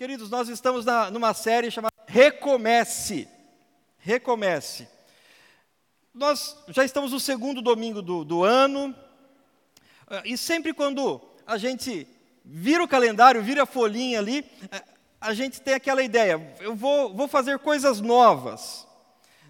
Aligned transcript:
Queridos, 0.00 0.30
nós 0.30 0.48
estamos 0.48 0.86
na, 0.86 1.10
numa 1.10 1.34
série 1.34 1.70
chamada 1.70 1.92
Recomece. 2.06 3.28
Recomece. 3.98 4.88
Nós 6.14 6.56
já 6.68 6.86
estamos 6.86 7.12
no 7.12 7.20
segundo 7.20 7.60
domingo 7.60 8.00
do, 8.00 8.24
do 8.24 8.42
ano, 8.42 8.96
e 10.24 10.38
sempre 10.38 10.72
quando 10.72 11.20
a 11.46 11.58
gente 11.58 12.08
vira 12.42 12.82
o 12.82 12.88
calendário, 12.88 13.42
vira 13.42 13.64
a 13.64 13.66
folhinha 13.66 14.18
ali, 14.18 14.42
a 15.20 15.34
gente 15.34 15.60
tem 15.60 15.74
aquela 15.74 16.02
ideia: 16.02 16.50
eu 16.60 16.74
vou, 16.74 17.14
vou 17.14 17.28
fazer 17.28 17.58
coisas 17.58 18.00
novas. 18.00 18.88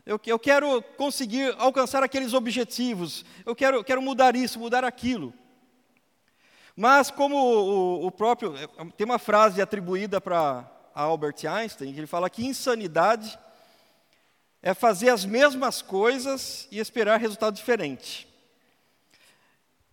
Eu, 0.04 0.20
eu 0.26 0.38
quero 0.40 0.82
conseguir 0.96 1.54
alcançar 1.58 2.02
aqueles 2.02 2.34
objetivos. 2.34 3.24
Eu 3.46 3.54
quero, 3.54 3.84
quero 3.84 4.02
mudar 4.02 4.34
isso, 4.34 4.58
mudar 4.58 4.84
aquilo. 4.84 5.32
Mas, 6.76 7.10
como 7.10 7.36
o, 7.36 8.06
o 8.06 8.10
próprio. 8.10 8.54
Tem 8.96 9.04
uma 9.04 9.18
frase 9.18 9.60
atribuída 9.60 10.20
para 10.20 10.70
Albert 10.94 11.46
Einstein, 11.46 11.92
que 11.92 12.00
ele 12.00 12.06
fala 12.06 12.30
que 12.30 12.44
insanidade 12.44 13.38
é 14.62 14.74
fazer 14.74 15.08
as 15.08 15.24
mesmas 15.24 15.80
coisas 15.80 16.68
e 16.70 16.78
esperar 16.78 17.18
resultado 17.18 17.54
diferente. 17.54 18.28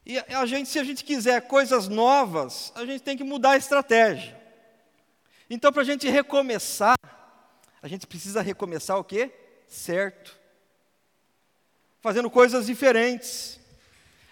E 0.05 0.17
a 0.19 0.45
gente, 0.45 0.69
se 0.69 0.79
a 0.79 0.83
gente 0.83 1.03
quiser 1.03 1.41
coisas 1.41 1.87
novas, 1.87 2.71
a 2.75 2.85
gente 2.85 3.01
tem 3.01 3.17
que 3.17 3.23
mudar 3.23 3.51
a 3.51 3.57
estratégia. 3.57 4.37
Então, 5.49 5.71
para 5.71 5.81
a 5.81 5.85
gente 5.85 6.07
recomeçar, 6.07 6.97
a 7.81 7.87
gente 7.87 8.07
precisa 8.07 8.41
recomeçar 8.41 8.97
o 8.97 9.03
quê? 9.03 9.31
Certo. 9.67 10.37
Fazendo 12.01 12.29
coisas 12.29 12.65
diferentes. 12.65 13.59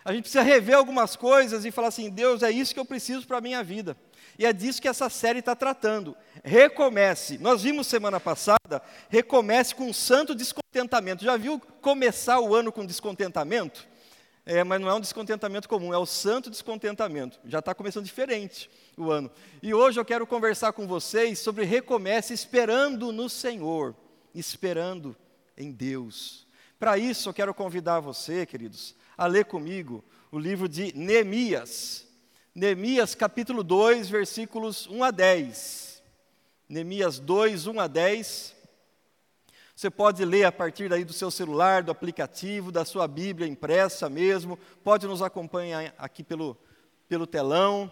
A 0.05 0.13
gente 0.13 0.21
precisa 0.21 0.43
rever 0.43 0.75
algumas 0.75 1.15
coisas 1.15 1.65
e 1.65 1.71
falar 1.71 1.87
assim: 1.87 2.11
Deus, 2.11 2.43
é 2.43 2.51
isso 2.51 2.75
que 2.75 2.79
eu 2.79 2.85
preciso 2.85 3.25
para 3.25 3.39
a 3.39 3.41
minha 3.41 3.63
vida. 3.63 3.97
E 4.37 4.45
é 4.45 4.53
disso 4.53 4.79
que 4.79 4.87
essa 4.87 5.09
série 5.09 5.39
está 5.39 5.55
tratando. 5.55 6.15
Recomece. 6.43 7.39
Nós 7.39 7.63
vimos 7.63 7.87
semana 7.87 8.19
passada, 8.19 8.83
recomece 9.09 9.73
com 9.73 9.85
um 9.85 9.93
santo 9.93 10.35
descontentamento. 10.35 11.23
Já 11.23 11.35
viu 11.35 11.59
começar 11.81 12.39
o 12.39 12.53
ano 12.53 12.71
com 12.71 12.85
descontentamento? 12.85 13.87
É, 14.45 14.63
mas 14.63 14.79
não 14.79 14.87
é 14.87 14.93
um 14.93 14.99
descontentamento 14.99 15.67
comum, 15.67 15.91
é 15.91 15.97
o 15.97 16.05
santo 16.05 16.51
descontentamento. 16.51 17.39
Já 17.45 17.57
está 17.57 17.73
começando 17.73 18.05
diferente 18.05 18.69
o 18.95 19.09
ano. 19.09 19.31
E 19.63 19.73
hoje 19.73 19.99
eu 19.99 20.05
quero 20.05 20.27
conversar 20.27 20.71
com 20.73 20.85
vocês 20.85 21.39
sobre 21.39 21.65
recomece 21.65 22.31
esperando 22.31 23.11
no 23.11 23.27
Senhor, 23.27 23.95
esperando 24.35 25.15
em 25.57 25.71
Deus. 25.71 26.45
Para 26.77 26.95
isso 26.95 27.29
eu 27.29 27.33
quero 27.33 27.55
convidar 27.55 28.01
você, 28.01 28.45
queridos, 28.45 28.93
a 29.17 29.27
ler 29.27 29.45
comigo 29.45 30.03
o 30.31 30.39
livro 30.39 30.67
de 30.67 30.95
Neemias. 30.97 32.05
Neemias 32.53 33.15
capítulo 33.15 33.63
2, 33.63 34.09
versículos 34.09 34.87
1 34.87 35.03
a 35.03 35.11
10. 35.11 36.03
Neemias 36.67 37.19
2, 37.19 37.67
1 37.67 37.79
a 37.79 37.87
10. 37.87 38.55
Você 39.75 39.89
pode 39.89 40.23
ler 40.23 40.45
a 40.45 40.51
partir 40.51 40.87
daí 40.87 41.03
do 41.03 41.11
seu 41.11 41.29
celular, 41.29 41.83
do 41.83 41.91
aplicativo, 41.91 42.71
da 42.71 42.85
sua 42.85 43.07
Bíblia 43.07 43.47
impressa 43.47 44.09
mesmo, 44.09 44.57
pode 44.83 45.05
nos 45.05 45.21
acompanhar 45.21 45.93
aqui 45.97 46.23
pelo, 46.23 46.57
pelo 47.09 47.27
telão. 47.27 47.91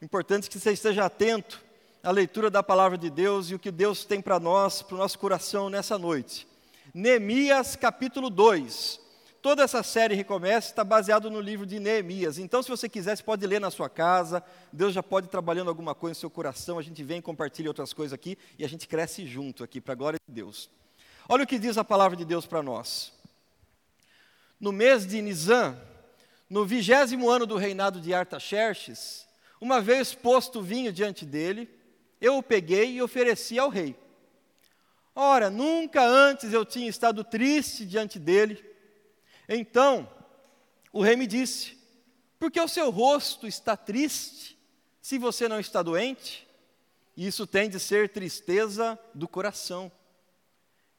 O 0.00 0.04
importante 0.04 0.46
é 0.46 0.50
que 0.50 0.60
você 0.60 0.72
esteja 0.72 1.04
atento 1.04 1.60
à 2.04 2.12
leitura 2.12 2.48
da 2.48 2.62
palavra 2.62 2.96
de 2.96 3.10
Deus 3.10 3.50
e 3.50 3.54
o 3.56 3.58
que 3.58 3.72
Deus 3.72 4.04
tem 4.04 4.20
para 4.20 4.38
nós, 4.38 4.80
para 4.80 4.94
o 4.94 4.98
nosso 4.98 5.18
coração 5.18 5.68
nessa 5.68 5.98
noite. 5.98 6.46
Neemias 6.94 7.74
capítulo 7.74 8.30
2. 8.30 9.07
Toda 9.48 9.62
essa 9.62 9.82
série 9.82 10.14
Recomeça 10.14 10.68
está 10.68 10.84
baseado 10.84 11.30
no 11.30 11.40
livro 11.40 11.64
de 11.64 11.80
Neemias. 11.80 12.36
Então, 12.36 12.62
se 12.62 12.68
você 12.68 12.86
quiser, 12.86 13.16
você 13.16 13.22
pode 13.22 13.46
ler 13.46 13.58
na 13.58 13.70
sua 13.70 13.88
casa. 13.88 14.44
Deus 14.70 14.92
já 14.92 15.02
pode 15.02 15.26
ir 15.26 15.30
trabalhando 15.30 15.68
alguma 15.68 15.94
coisa 15.94 16.10
no 16.10 16.20
seu 16.20 16.28
coração. 16.28 16.78
A 16.78 16.82
gente 16.82 17.02
vem 17.02 17.18
compartilha 17.18 17.70
outras 17.70 17.94
coisas 17.94 18.12
aqui 18.12 18.36
e 18.58 18.64
a 18.66 18.68
gente 18.68 18.86
cresce 18.86 19.26
junto 19.26 19.64
aqui, 19.64 19.80
para 19.80 19.94
a 19.94 19.96
glória 19.96 20.18
de 20.28 20.34
Deus. 20.34 20.68
Olha 21.26 21.44
o 21.44 21.46
que 21.46 21.58
diz 21.58 21.78
a 21.78 21.82
palavra 21.82 22.14
de 22.14 22.26
Deus 22.26 22.44
para 22.44 22.62
nós. 22.62 23.10
No 24.60 24.70
mês 24.70 25.06
de 25.06 25.22
Nisan, 25.22 25.80
no 26.50 26.66
vigésimo 26.66 27.30
ano 27.30 27.46
do 27.46 27.56
reinado 27.56 28.02
de 28.02 28.12
Artaxerxes, 28.12 29.26
uma 29.58 29.80
vez 29.80 30.12
posto 30.12 30.60
vinho 30.60 30.92
diante 30.92 31.24
dele, 31.24 31.70
eu 32.20 32.36
o 32.36 32.42
peguei 32.42 32.96
e 32.96 33.00
ofereci 33.00 33.58
ao 33.58 33.70
rei. 33.70 33.96
Ora, 35.14 35.48
nunca 35.48 36.04
antes 36.04 36.52
eu 36.52 36.66
tinha 36.66 36.90
estado 36.90 37.24
triste 37.24 37.86
diante 37.86 38.18
dele. 38.18 38.68
Então, 39.48 40.08
o 40.92 41.02
rei 41.02 41.16
me 41.16 41.26
disse: 41.26 41.76
Por 42.38 42.50
que 42.50 42.60
o 42.60 42.68
seu 42.68 42.90
rosto 42.90 43.46
está 43.46 43.76
triste, 43.76 44.58
se 45.00 45.18
você 45.18 45.48
não 45.48 45.58
está 45.58 45.82
doente? 45.82 46.46
Isso 47.16 47.46
tem 47.46 47.68
de 47.68 47.80
ser 47.80 48.10
tristeza 48.10 48.98
do 49.14 49.26
coração. 49.26 49.90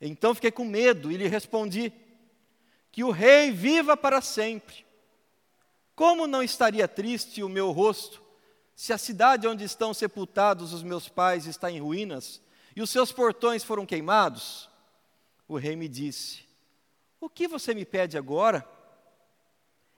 Então 0.02 0.36
fiquei 0.36 0.52
com 0.52 0.66
medo 0.66 1.12
e 1.12 1.18
lhe 1.18 1.28
respondi: 1.28 1.94
Que 2.92 3.04
o 3.04 3.12
rei 3.12 3.52
viva 3.52 3.96
para 3.96 4.20
sempre. 4.20 4.86
Como 5.96 6.28
não 6.28 6.42
estaria 6.42 6.88
triste 6.88 7.44
o 7.44 7.50
meu 7.50 7.72
rosto, 7.72 8.22
se 8.74 8.94
a 8.94 8.98
cidade 8.98 9.48
onde 9.48 9.64
estão 9.66 9.94
sepultados 9.94 10.74
os 10.74 10.82
meus 10.82 11.10
pais 11.10 11.46
está 11.46 11.70
em 11.70 11.82
ruínas 11.82 12.42
e 12.74 12.82
os 12.82 12.90
seus 12.90 13.12
portões 13.12 13.64
foram 13.64 13.86
queimados? 13.86 14.70
O 15.48 15.58
rei 15.58 15.76
me 15.76 15.88
disse: 15.88 16.49
O 17.20 17.30
que 17.30 17.48
você 17.48 17.74
me 17.74 17.86
pede 17.86 18.18
agora? 18.18 18.68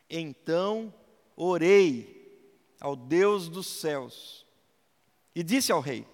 Então 0.09 0.93
orei 1.35 2.19
ao 2.79 2.95
Deus 2.95 3.47
dos 3.47 3.67
céus 3.67 4.45
e 5.35 5.43
disse 5.43 5.71
ao 5.71 5.79
rei: 5.79 6.05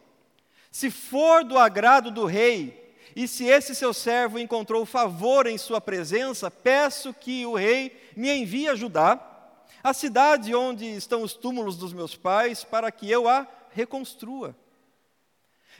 Se 0.69 0.91
for 0.91 1.44
do 1.44 1.57
agrado 1.57 2.12
do 2.12 2.25
rei 2.25 2.95
e 3.16 3.28
se 3.28 3.45
esse 3.45 3.73
seu 3.73 3.94
servo 3.94 4.38
encontrou 4.38 4.85
favor 4.85 5.47
em 5.47 5.57
sua 5.57 5.81
presença, 5.81 6.51
peço 6.51 7.13
que 7.13 7.45
o 7.45 7.56
rei 7.56 8.12
me 8.16 8.29
envie 8.31 8.68
ajudar 8.68 9.66
a 9.84 9.94
cidade 9.94 10.53
onde 10.53 10.85
estão 10.85 11.24
os 11.24 11.34
túmulos 11.34 11.78
dos 11.78 11.94
meus 11.94 12.16
pais, 12.16 12.63
para 12.63 12.91
que 12.91 13.09
eu 13.09 13.28
a 13.28 13.47
reconstrua. 13.72 14.56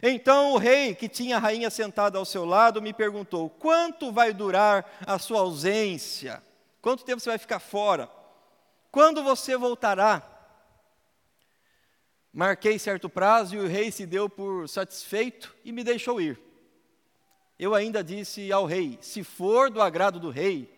Então 0.02 0.53
o 0.53 0.58
rei, 0.58 0.94
que 0.94 1.09
tinha 1.09 1.38
a 1.38 1.40
rainha 1.40 1.69
sentada 1.69 2.18
ao 2.18 2.25
seu 2.25 2.46
lado, 2.46 2.81
me 2.81 2.94
perguntou: 2.94 3.50
quanto 3.50 4.12
vai 4.12 4.34
durar 4.34 4.85
a 5.06 5.18
sua 5.18 5.40
ausência? 5.40 6.41
Quanto 6.81 7.03
tempo 7.03 7.19
você 7.19 7.30
vai 7.30 7.38
ficar 7.38 7.59
fora? 7.59 8.09
Quando 8.91 9.24
você 9.24 9.57
voltará? 9.57 10.22
Marquei 12.31 12.78
certo 12.78 13.09
prazo 13.09 13.56
e 13.56 13.59
o 13.59 13.68
rei 13.68 13.91
se 13.91 14.06
deu 14.06 14.30
por 14.30 14.69
satisfeito 14.69 15.56
e 15.66 15.72
me 15.72 15.84
deixou 15.84 16.22
ir 16.22 16.47
eu 17.59 17.74
ainda 17.74 18.03
disse 18.03 18.52
ao 18.52 18.66
rei: 18.66 18.97
se 19.02 19.24
for 19.24 19.69
do 19.69 19.81
agrado 19.81 20.19
do 20.19 20.30
rei, 20.30 20.74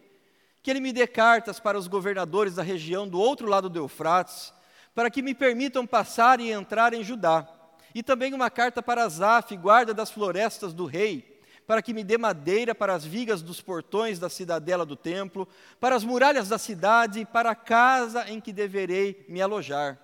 que 0.61 0.69
ele 0.69 0.79
me 0.79 0.93
dê 0.93 1.05
cartas 1.05 1.59
para 1.59 1.77
os 1.77 1.87
governadores 1.87 2.55
da 2.55 2.63
região 2.63 3.07
do 3.07 3.19
outro 3.19 3.47
lado 3.47 3.69
do 3.69 3.79
Eufrates, 3.79 4.53
para 4.95 5.09
que 5.09 5.21
me 5.21 5.33
permitam 5.33 5.85
passar 5.85 6.39
e 6.39 6.51
entrar 6.51 6.93
em 6.93 7.03
Judá. 7.03 7.47
E 7.93 8.03
também 8.03 8.33
uma 8.33 8.49
carta 8.49 8.81
para 8.81 9.07
Zaf, 9.09 9.55
guarda 9.57 9.93
das 9.93 10.11
florestas 10.11 10.73
do 10.73 10.85
rei, 10.85 11.41
para 11.65 11.81
que 11.81 11.93
me 11.93 12.03
dê 12.03 12.17
madeira 12.17 12.73
para 12.73 12.93
as 12.93 13.05
vigas 13.05 13.41
dos 13.41 13.61
portões 13.61 14.17
da 14.17 14.29
cidadela 14.29 14.85
do 14.85 14.95
templo, 14.95 15.47
para 15.79 15.95
as 15.95 16.03
muralhas 16.03 16.49
da 16.49 16.57
cidade 16.57 17.19
e 17.19 17.25
para 17.25 17.51
a 17.51 17.55
casa 17.55 18.29
em 18.29 18.41
que 18.41 18.51
deverei 18.51 19.25
me 19.29 19.41
alojar. 19.41 19.99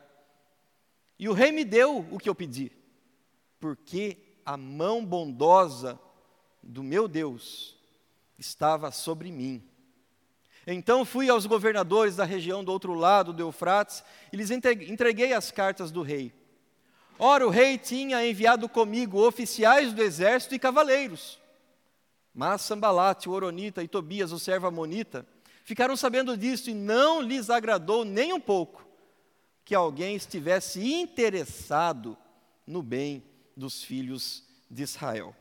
E 1.18 1.28
o 1.28 1.34
rei 1.34 1.52
me 1.52 1.66
deu 1.66 2.06
o 2.12 2.20
que 2.20 2.30
eu 2.30 2.36
pedi, 2.36 2.72
porque 3.60 4.18
a 4.46 4.56
mão 4.58 5.04
bondosa 5.04 6.00
do 6.62 6.84
meu 6.84 7.08
Deus 7.08 7.76
estava 8.38 8.92
sobre 8.92 9.32
mim. 9.32 9.64
Então 10.68 11.06
fui 11.06 11.30
aos 11.30 11.46
governadores 11.46 12.16
da 12.16 12.26
região 12.26 12.64
do 12.64 12.72
outro 12.72 12.94
lado 12.94 13.32
do 13.32 13.44
Eufrates 13.44 14.04
e 14.32 14.38
lhes 14.38 14.50
entreguei 14.52 15.32
as 15.34 15.52
cartas 15.52 15.92
do 15.92 16.02
rei. 16.02 16.34
Ora, 17.18 17.48
o 17.48 17.50
rei 17.50 17.78
tinha 17.78 18.28
enviado 18.28 18.68
comigo 18.68 19.26
oficiais 19.26 19.94
do 19.94 20.02
exército 20.02 20.56
e 20.56 20.60
cavaleiros. 20.60 21.40
Mas 22.34 22.62
Sambalate, 22.62 23.30
o 23.30 23.32
Oronita, 23.32 23.82
e 23.82 23.88
Tobias, 23.88 24.34
o 24.34 24.40
servo 24.40 24.68
Amonita, 24.68 25.26
ficaram 25.64 25.96
sabendo 25.96 26.36
disso 26.36 26.70
e 26.70 26.74
não 26.74 27.22
lhes 27.22 27.50
agradou 27.50 28.04
nem 28.04 28.34
um 28.34 28.40
pouco 28.40 28.86
que 29.64 29.74
alguém 29.74 30.16
estivesse 30.16 30.94
interessado 30.94 32.18
no 32.68 32.84
bem 32.84 33.24
dos 33.56 33.82
filhos 33.84 34.44
de 34.70 34.84
Israel. 34.84 35.34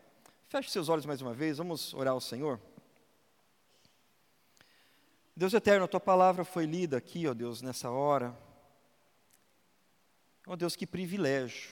Feche 0.48 0.70
seus 0.70 0.88
olhos 0.88 1.04
mais 1.04 1.20
uma 1.20 1.34
vez, 1.34 1.58
vamos 1.58 1.93
orar 1.94 2.14
ao 2.14 2.20
Senhor. 2.20 2.60
Deus 5.37 5.52
eterno, 5.52 5.84
a 5.84 5.88
tua 5.88 5.98
palavra 5.98 6.44
foi 6.44 6.64
lida 6.64 6.96
aqui, 6.96 7.26
ó 7.26 7.34
Deus, 7.34 7.60
nessa 7.60 7.90
hora. 7.90 8.44
Ó 10.46 10.56
Deus, 10.56 10.76
que 10.76 10.87
privilégio. 10.87 11.70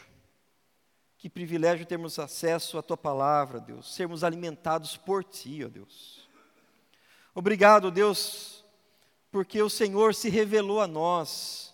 Que 1.18 1.28
privilégio 1.28 1.86
termos 1.86 2.18
acesso 2.18 2.78
à 2.78 2.82
tua 2.82 2.96
palavra, 2.96 3.60
Deus, 3.60 3.94
sermos 3.94 4.24
alimentados 4.24 4.96
por 4.96 5.22
ti, 5.22 5.64
ó 5.64 5.68
Deus. 5.68 6.28
Obrigado, 7.34 7.90
Deus, 7.90 8.64
porque 9.30 9.62
o 9.62 9.70
Senhor 9.70 10.14
se 10.14 10.28
revelou 10.28 10.80
a 10.80 10.86
nós. 10.86 11.72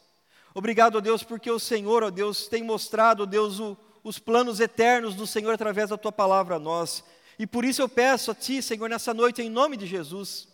Obrigado, 0.53 1.01
Deus, 1.01 1.23
porque 1.23 1.51
o 1.51 1.59
Senhor, 1.59 2.03
ó 2.03 2.11
Deus, 2.11 2.47
tem 2.47 2.63
mostrado, 2.63 3.23
ó 3.23 3.27
Deus, 3.27 3.59
o, 3.59 3.77
os 4.05 4.19
planos 4.19 4.61
eternos 4.61 5.15
do 5.15 5.27
Senhor 5.27 5.55
através 5.55 5.91
da 5.91 5.97
tua 5.97 6.13
palavra 6.13 6.57
a 6.57 6.59
nós. 6.59 7.03
E 7.39 7.47
por 7.47 7.65
isso 7.65 7.81
eu 7.81 7.89
peço 7.89 8.33
a 8.33 8.35
Ti, 8.35 8.61
Senhor, 8.61 8.89
nessa 8.91 9.15
noite, 9.15 9.41
em 9.41 9.49
nome 9.49 9.77
de 9.77 9.87
Jesus, 9.87 10.47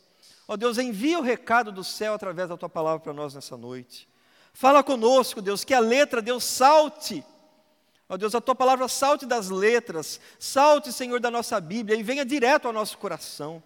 ó 0.47 0.57
Deus, 0.57 0.79
envia 0.79 1.19
o 1.19 1.23
recado 1.23 1.73
do 1.73 1.83
céu 1.83 2.15
através 2.15 2.49
da 2.49 2.57
Tua 2.57 2.69
palavra 2.69 3.01
para 3.01 3.13
nós 3.13 3.35
nessa 3.35 3.57
noite. 3.57 4.07
Fala 4.55 4.85
conosco, 4.85 5.43
Deus, 5.43 5.65
que 5.65 5.75
a 5.75 5.81
letra, 5.81 6.23
Deus, 6.23 6.45
salte. 6.45 7.25
Ó 8.09 8.17
Deus, 8.17 8.35
a 8.35 8.41
Tua 8.41 8.55
palavra 8.55 8.87
salte 8.87 9.27
das 9.27 9.51
letras, 9.51 10.21
salte, 10.39 10.93
Senhor, 10.93 11.19
da 11.19 11.31
nossa 11.31 11.61
Bíblia 11.61 11.99
e 11.99 12.03
venha 12.03 12.25
direto 12.25 12.67
ao 12.67 12.73
nosso 12.73 12.97
coração. 12.97 13.63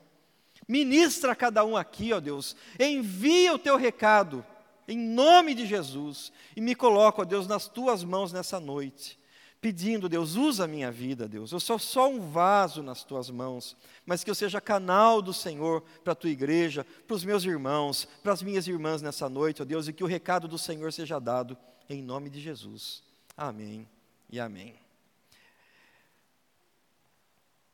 Ministra 0.67 1.33
a 1.33 1.37
cada 1.37 1.65
um 1.65 1.77
aqui, 1.77 2.13
ó 2.13 2.21
Deus, 2.21 2.57
envia 2.81 3.55
o 3.55 3.59
Teu 3.59 3.77
recado, 3.77 4.45
em 4.87 4.99
nome 4.99 5.55
de 5.55 5.67
Jesus, 5.67 6.33
e 6.57 6.61
me 6.61 6.75
coloco, 6.75 7.23
ó 7.23 7.25
Deus, 7.25 7.47
nas 7.47 7.69
Tuas 7.69 8.03
mãos 8.03 8.33
nessa 8.33 8.59
noite 8.59 9.19
pedindo, 9.61 10.09
Deus, 10.09 10.37
usa 10.37 10.65
a 10.65 10.69
minha 10.69 10.91
vida, 10.91 11.29
Deus. 11.29 11.53
Eu 11.53 11.61
sou 11.61 11.79
só 11.79 12.09
um 12.09 12.31
vaso 12.31 12.83
nas 12.83 13.03
tuas 13.03 13.29
mãos, 13.29 13.77
mas 14.07 14.23
que 14.23 14.31
eu 14.31 14.35
seja 14.35 14.61
canal 14.61 15.21
do 15.21 15.35
Senhor 15.35 15.83
para 16.05 16.13
a 16.13 16.17
tua 16.17 16.31
igreja, 16.31 16.87
para 17.07 17.17
os 17.17 17.25
meus 17.25 17.45
irmãos, 17.45 18.07
para 18.23 18.33
as 18.33 18.43
minhas 18.43 18.67
irmãs 18.69 19.03
nessa 19.03 19.29
noite, 19.29 19.63
ó 19.63 19.65
Deus, 19.65 19.89
e 19.89 19.93
que 19.93 20.05
o 20.05 20.09
recado 20.09 20.47
do 20.47 20.59
Senhor 20.59 20.93
seja 20.93 21.19
dado 21.19 21.57
em 21.89 22.03
nome 22.03 22.31
de 22.31 22.41
Jesus. 22.41 23.03
Amém 23.37 23.89
e 24.31 24.39
amém. 24.39 24.75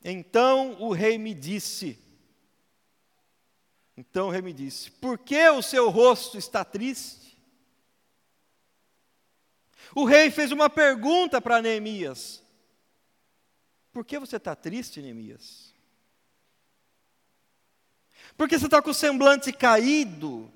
Então 0.03 0.77
o 0.81 0.93
rei 0.93 1.17
me 1.17 1.35
disse, 1.35 1.99
então 3.97 4.29
o 4.29 4.31
rei 4.31 4.43
me 4.43 4.53
disse: 4.53 4.91
Por 4.91 5.19
que 5.19 5.49
o 5.49 5.63
seu 5.63 5.89
rosto 5.89 6.37
está 6.37 6.65
triste? 6.65 7.24
O 9.93 10.05
rei 10.05 10.31
fez 10.31 10.53
uma 10.53 10.71
pergunta 10.71 11.41
para 11.41 11.61
Neemias: 11.61 12.43
Por 13.93 14.05
que 14.05 14.19
você 14.19 14.37
está 14.37 14.55
triste, 14.55 15.03
Neemias? 15.03 15.75
Por 18.37 18.49
que 18.49 18.59
você 18.59 18.67
está 18.67 18.81
com 18.81 18.91
o 18.91 18.95
semblante 18.95 19.53
caído? 19.53 20.53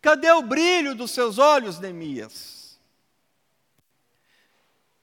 Cadê 0.00 0.30
o 0.30 0.42
brilho 0.42 0.94
dos 0.94 1.10
seus 1.10 1.38
olhos, 1.38 1.78
Neemias? 1.78 2.78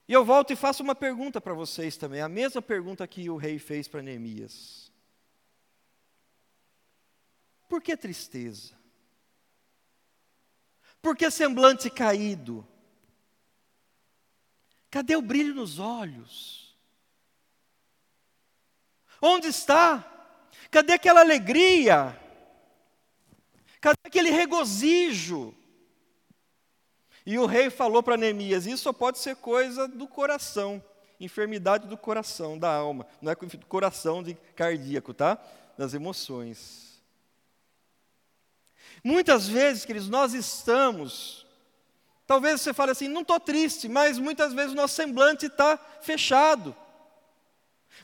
E 0.08 0.14
eu 0.14 0.24
volto 0.24 0.54
e 0.54 0.56
faço 0.56 0.82
uma 0.82 0.96
pergunta 0.96 1.42
para 1.42 1.54
vocês 1.54 1.98
também, 1.98 2.22
a 2.22 2.30
mesma 2.30 2.62
pergunta 2.62 3.06
que 3.08 3.30
o 3.30 3.36
rei 3.36 3.60
fez 3.60 3.88
para 3.88 4.02
Neemias. 4.02 4.92
Por 7.68 7.82
que 7.82 7.98
tristeza? 7.98 8.77
Por 11.08 11.16
que 11.16 11.32
semblante 11.32 11.90
caído? 11.90 12.68
Cadê 14.92 15.16
o 15.16 15.22
brilho 15.22 15.56
nos 15.56 15.80
olhos? 15.80 16.78
Onde 19.22 19.48
está? 19.48 20.06
Cadê 20.70 20.92
aquela 20.92 21.22
alegria? 21.22 22.14
Cadê 23.80 23.98
aquele 24.04 24.32
regozijo? 24.32 25.56
E 27.26 27.40
o 27.40 27.46
rei 27.46 27.70
falou 27.70 28.04
para 28.04 28.18
Neemias: 28.18 28.66
Isso 28.66 28.84
só 28.84 28.92
pode 28.92 29.18
ser 29.20 29.38
coisa 29.38 29.88
do 29.88 30.10
coração, 30.10 30.84
enfermidade 31.22 31.88
do 31.88 31.98
coração, 31.98 32.60
da 32.60 32.70
alma, 32.70 33.08
não 33.22 33.32
é 33.32 33.36
coração 33.70 34.22
de 34.22 34.34
cardíaco, 34.58 35.14
tá? 35.14 35.42
Das 35.78 35.94
emoções. 35.94 36.87
Muitas 39.08 39.48
vezes, 39.48 39.86
queridos, 39.86 40.10
nós 40.10 40.34
estamos, 40.34 41.46
talvez 42.28 42.60
você 42.60 42.74
fale 42.74 42.92
assim, 42.92 43.08
não 43.08 43.22
estou 43.22 43.40
triste, 43.40 43.88
mas 43.88 44.20
muitas 44.20 44.52
vezes 44.52 44.74
o 44.74 44.76
nosso 44.76 44.96
semblante 44.96 45.46
está 45.46 45.78
fechado. 46.02 46.76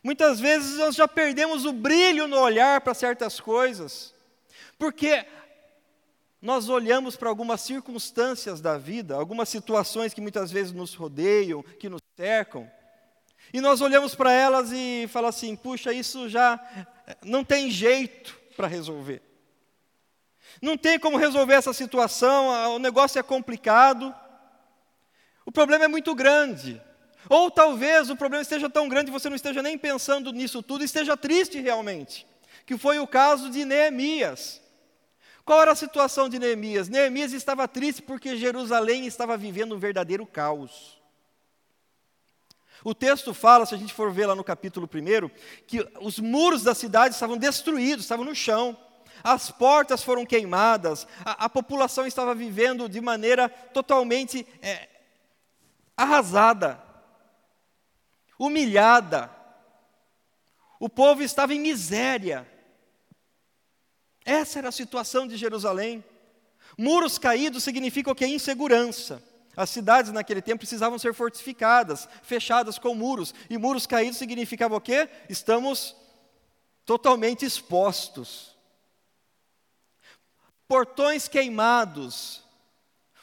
Muitas 0.02 0.40
vezes 0.40 0.78
nós 0.78 0.96
já 0.96 1.06
perdemos 1.06 1.66
o 1.66 1.74
brilho 1.74 2.26
no 2.26 2.40
olhar 2.40 2.80
para 2.80 2.94
certas 2.94 3.38
coisas, 3.38 4.16
porque 4.80 5.26
nós 6.42 6.70
olhamos 6.70 7.18
para 7.18 7.28
algumas 7.28 7.60
circunstâncias 7.60 8.62
da 8.62 8.78
vida, 8.78 9.14
algumas 9.14 9.50
situações 9.50 10.14
que 10.14 10.22
muitas 10.22 10.52
vezes 10.52 10.72
nos 10.72 10.96
rodeiam, 10.96 11.62
que 11.82 11.90
nos 11.90 12.02
cercam, 12.16 12.72
e 13.52 13.60
nós 13.60 13.82
olhamos 13.82 14.16
para 14.16 14.32
elas 14.32 14.72
e 14.72 15.06
falamos 15.10 15.36
assim: 15.36 15.54
puxa, 15.54 15.92
isso 15.92 16.30
já 16.30 16.58
não 17.22 17.44
tem 17.44 17.70
jeito 17.70 18.40
para 18.56 18.68
resolver. 18.68 19.33
Não 20.62 20.78
tem 20.78 21.00
como 21.00 21.18
resolver 21.18 21.54
essa 21.54 21.74
situação, 21.74 22.76
o 22.76 22.80
negócio 22.80 23.20
é 23.20 23.24
complicado. 23.24 24.14
O 25.46 25.52
problema 25.52 25.86
é 25.86 25.88
muito 25.88 26.16
grande. 26.16 26.82
Ou 27.30 27.50
talvez 27.50 28.10
o 28.10 28.16
problema 28.16 28.42
esteja 28.42 28.70
tão 28.70 28.88
grande 28.88 29.12
que 29.12 29.20
você 29.20 29.30
não 29.30 29.36
esteja 29.36 29.62
nem 29.62 29.78
pensando 29.78 30.32
nisso 30.32 30.62
tudo, 30.62 30.84
esteja 30.84 31.16
triste 31.16 31.60
realmente. 31.60 32.28
Que 32.66 32.78
foi 32.78 33.00
o 33.00 33.08
caso 33.08 33.50
de 33.50 33.66
Neemias. 33.66 34.62
Qual 35.46 35.62
era 35.62 35.72
a 35.72 35.76
situação 35.76 36.30
de 36.30 36.40
Neemias? 36.40 36.88
Neemias 36.88 37.34
estava 37.34 37.68
triste 37.68 38.02
porque 38.02 38.38
Jerusalém 38.38 39.06
estava 39.06 39.36
vivendo 39.36 39.76
um 39.76 39.80
verdadeiro 39.80 40.26
caos. 40.26 41.02
O 42.84 42.94
texto 42.94 43.34
fala, 43.34 43.66
se 43.66 43.74
a 43.74 43.78
gente 43.78 43.94
for 43.94 44.12
ver 44.12 44.26
lá 44.26 44.36
no 44.36 44.44
capítulo 44.44 44.90
1, 44.94 45.30
que 45.66 45.86
os 46.02 46.20
muros 46.20 46.64
da 46.64 46.76
cidade 46.76 47.16
estavam 47.16 47.38
destruídos, 47.38 48.06
estavam 48.06 48.26
no 48.26 48.36
chão 48.36 48.78
as 49.24 49.50
portas 49.50 50.04
foram 50.04 50.26
queimadas, 50.26 51.08
a, 51.24 51.46
a 51.46 51.50
população 51.50 52.06
estava 52.06 52.36
vivendo 52.36 52.90
de 52.90 53.00
maneira 53.00 53.48
totalmente 53.48 54.46
é, 54.62 54.90
arrasada, 55.96 56.84
humilhada, 58.38 59.32
o 60.78 60.90
povo 60.90 61.24
estava 61.24 61.54
em 61.54 61.60
miséria. 61.62 62.46
Essa 64.26 64.60
era 64.60 64.68
a 64.68 64.72
situação 64.74 65.26
de 65.26 65.38
Jerusalém. 65.38 66.04
Muros 66.78 67.18
caídos 67.18 67.64
significa 67.64 68.12
o 68.12 68.16
que? 68.16 68.26
Insegurança. 68.28 69.24
As 69.56 69.70
cidades 69.70 70.12
naquele 70.12 70.42
tempo 70.42 70.60
precisavam 70.60 71.00
ser 71.00 71.14
fortificadas, 71.14 72.10
fechadas 72.24 72.78
com 72.78 72.94
muros. 72.96 73.34
E 73.50 73.58
muros 73.58 73.88
caídos 73.88 74.18
significava 74.18 74.76
o 74.76 74.82
quê? 74.82 75.08
Estamos 75.30 75.96
totalmente 76.86 77.46
expostos 77.46 78.53
portões 80.74 81.28
queimados. 81.28 82.42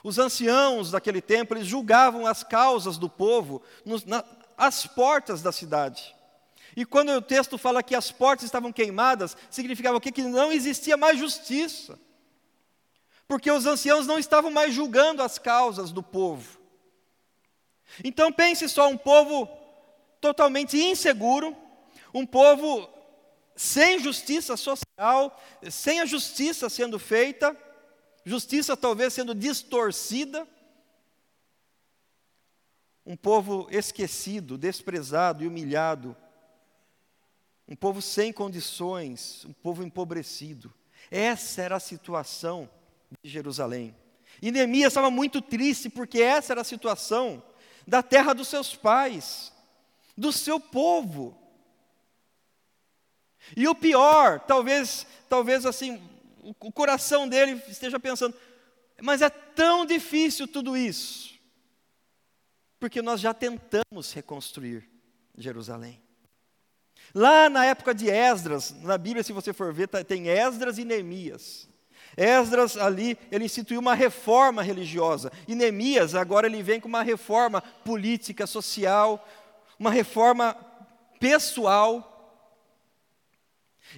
Os 0.05 0.21
anciãos 0.21 0.93
daquele 0.93 1.21
tempo, 1.21 1.53
eles 1.53 1.67
julgavam 1.67 2.25
as 2.25 2.45
causas 2.45 2.97
do 2.97 3.09
povo 3.09 3.61
nos, 3.85 4.05
na, 4.05 4.25
às 4.57 4.87
portas 4.87 5.43
da 5.43 5.51
cidade. 5.51 6.15
E 6.77 6.87
quando 6.87 7.11
o 7.11 7.21
texto 7.21 7.59
fala 7.59 7.83
que 7.83 7.97
as 7.97 8.13
portas 8.13 8.45
estavam 8.45 8.73
queimadas, 8.73 9.37
significava 9.51 9.97
o 9.97 10.01
quê? 10.01 10.13
Que 10.13 10.23
não 10.23 10.53
existia 10.53 10.97
mais 10.97 11.19
justiça. 11.19 11.99
Porque 13.27 13.51
os 13.51 13.67
anciãos 13.67 14.07
não 14.07 14.17
estavam 14.17 14.53
mais 14.53 14.73
julgando 14.73 15.21
as 15.21 15.37
causas 15.37 15.91
do 15.91 16.05
povo. 16.05 16.57
Então 18.05 18.31
pense 18.31 18.69
só, 18.69 18.89
um 18.89 18.97
povo 18.97 19.49
totalmente 20.21 20.81
inseguro, 20.81 21.57
um 22.15 22.25
povo 22.25 22.89
sem 23.57 23.99
justiça 23.99 24.57
social, 24.57 24.85
sem 25.71 26.01
a 26.01 26.07
justiça 26.07 26.69
sendo 26.69 26.99
feita, 26.99 27.57
justiça 28.25 28.77
talvez 28.77 29.13
sendo 29.13 29.35
distorcida. 29.35 30.47
Um 33.05 33.17
povo 33.17 33.67
esquecido, 33.71 34.59
desprezado 34.59 35.43
e 35.43 35.47
humilhado. 35.47 36.17
Um 37.67 37.75
povo 37.75 38.03
sem 38.03 38.33
condições, 38.33 39.45
um 39.45 39.53
povo 39.53 39.83
empobrecido. 39.83 40.73
Essa 41.11 41.63
era 41.63 41.77
a 41.77 41.81
situação 41.81 42.69
de 43.23 43.31
Jerusalém. 43.31 43.97
E 44.43 44.51
Neemias 44.51 44.89
estava 44.89 45.11
muito 45.11 45.41
triste 45.41 45.89
porque 45.89 46.21
essa 46.21 46.53
era 46.53 46.61
a 46.61 46.65
situação 46.65 47.43
da 47.87 48.03
terra 48.03 48.33
dos 48.33 48.49
seus 48.49 48.77
pais, 48.77 49.53
do 50.17 50.33
seu 50.33 50.61
povo. 50.61 51.40
E 53.57 53.69
o 53.69 53.75
pior, 53.75 54.41
talvez, 54.41 55.07
talvez 55.29 55.67
assim, 55.67 56.03
o 56.43 56.73
coração 56.73 57.29
dele 57.29 57.63
esteja 57.69 57.99
pensando, 57.99 58.35
mas 59.01 59.23
é 59.23 59.31
tão 59.31 59.87
difícil 59.87 60.47
tudo 60.47 60.77
isso, 60.77 61.35
porque 62.79 63.01
nós 63.03 63.21
já 63.21 63.33
tentamos 63.33 64.13
reconstruir 64.13 64.89
Jerusalém. 65.37 66.01
Lá 67.15 67.49
na 67.49 67.65
época 67.65 67.95
de 67.95 68.09
Esdras, 68.09 68.71
na 68.83 68.97
Bíblia, 68.97 69.23
se 69.23 69.33
você 69.33 69.53
for 69.53 69.73
ver, 69.73 69.89
tá, 69.89 70.05
tem 70.05 70.29
Esdras 70.29 70.79
e 70.79 70.85
Neemias. 70.85 71.69
Esdras 72.17 72.77
ali, 72.77 73.19
ele 73.31 73.45
instituiu 73.45 73.81
uma 73.81 73.95
reforma 73.95 74.63
religiosa. 74.63 75.33
E 75.49 75.55
Neemias, 75.55 76.15
agora 76.15 76.47
ele 76.47 76.63
vem 76.63 76.81
com 76.81 76.89
uma 76.89 77.03
reforma 77.03 77.61
política, 77.85 78.47
social, 78.47 79.27
uma 79.79 79.91
reforma 79.91 80.57
pessoal. 81.19 82.20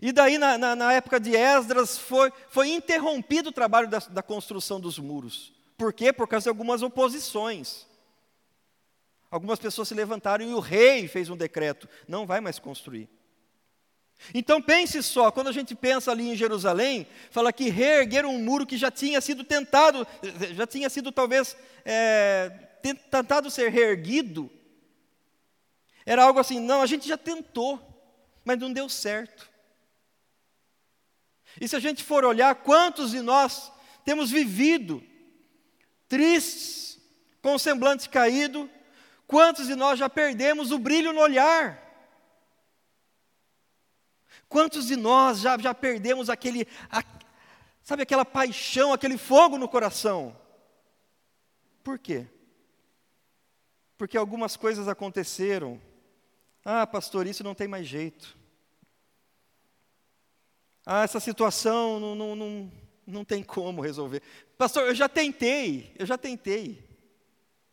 E 0.00 0.12
daí, 0.12 0.38
na, 0.38 0.56
na, 0.56 0.74
na, 0.74 0.92
época 0.92 1.20
de 1.20 1.36
Esdras, 1.36 1.98
foi, 1.98 2.32
foi 2.48 2.70
interrompido 2.70 3.50
o 3.50 3.52
trabalho 3.52 3.88
da, 3.88 3.98
da 3.98 4.22
construção 4.22 4.80
dos 4.80 4.98
muros. 4.98 5.52
Por 5.76 5.92
quê? 5.92 6.12
Por 6.12 6.26
causa 6.26 6.44
de 6.44 6.48
algumas 6.48 6.82
oposições. 6.82 7.86
Algumas 9.30 9.58
pessoas 9.58 9.88
se 9.88 9.94
levantaram 9.94 10.44
e 10.44 10.54
o 10.54 10.60
rei 10.60 11.08
fez 11.08 11.28
um 11.28 11.36
decreto: 11.36 11.88
não 12.06 12.26
vai 12.26 12.40
mais 12.40 12.58
construir. 12.58 13.08
Então 14.34 14.62
pense 14.62 15.02
só, 15.02 15.30
quando 15.30 15.48
a 15.48 15.52
gente 15.52 15.74
pensa 15.74 16.10
ali 16.10 16.30
em 16.30 16.36
Jerusalém, 16.36 17.06
fala 17.30 17.52
que 17.52 17.68
reergueram 17.68 18.34
um 18.34 18.38
muro 18.38 18.66
que 18.66 18.76
já 18.76 18.90
tinha 18.90 19.20
sido 19.20 19.42
tentado, 19.42 20.06
já 20.54 20.66
tinha 20.66 20.88
sido 20.88 21.10
talvez 21.10 21.56
é, 21.84 22.50
tentado 23.10 23.50
ser 23.50 23.70
reerguido. 23.70 24.50
Era 26.04 26.24
algo 26.24 26.38
assim, 26.38 26.60
não, 26.60 26.82
a 26.82 26.86
gente 26.86 27.08
já 27.08 27.16
tentou, 27.16 27.80
mas 28.44 28.58
não 28.58 28.72
deu 28.72 28.88
certo. 28.88 29.50
E 31.60 31.68
se 31.68 31.76
a 31.76 31.80
gente 31.80 32.02
for 32.02 32.24
olhar, 32.24 32.54
quantos 32.56 33.10
de 33.10 33.20
nós 33.20 33.70
temos 34.04 34.30
vivido 34.30 35.02
tristes, 36.08 37.00
com 37.40 37.54
o 37.54 37.58
semblante 37.58 38.08
caído, 38.08 38.70
quantos 39.26 39.66
de 39.66 39.74
nós 39.74 39.98
já 39.98 40.08
perdemos 40.08 40.70
o 40.70 40.78
brilho 40.78 41.12
no 41.12 41.20
olhar? 41.20 41.80
Quantos 44.48 44.86
de 44.86 44.96
nós 44.96 45.40
já, 45.40 45.56
já 45.58 45.74
perdemos 45.74 46.28
aquele, 46.28 46.68
a, 46.90 47.02
sabe, 47.82 48.02
aquela 48.02 48.24
paixão, 48.24 48.92
aquele 48.92 49.16
fogo 49.16 49.56
no 49.56 49.68
coração? 49.68 50.36
Por 51.82 51.98
quê? 51.98 52.26
Porque 53.96 54.16
algumas 54.16 54.56
coisas 54.56 54.88
aconteceram. 54.88 55.80
Ah, 56.64 56.86
pastor, 56.86 57.26
isso 57.26 57.42
não 57.42 57.54
tem 57.54 57.66
mais 57.66 57.86
jeito. 57.86 58.36
Ah, 60.84 61.04
essa 61.04 61.20
situação 61.20 62.00
não, 62.00 62.14
não, 62.14 62.36
não, 62.36 62.72
não 63.06 63.24
tem 63.24 63.42
como 63.42 63.80
resolver. 63.82 64.22
Pastor, 64.58 64.84
eu 64.84 64.94
já 64.94 65.08
tentei, 65.08 65.94
eu 65.98 66.06
já 66.06 66.18
tentei. 66.18 66.88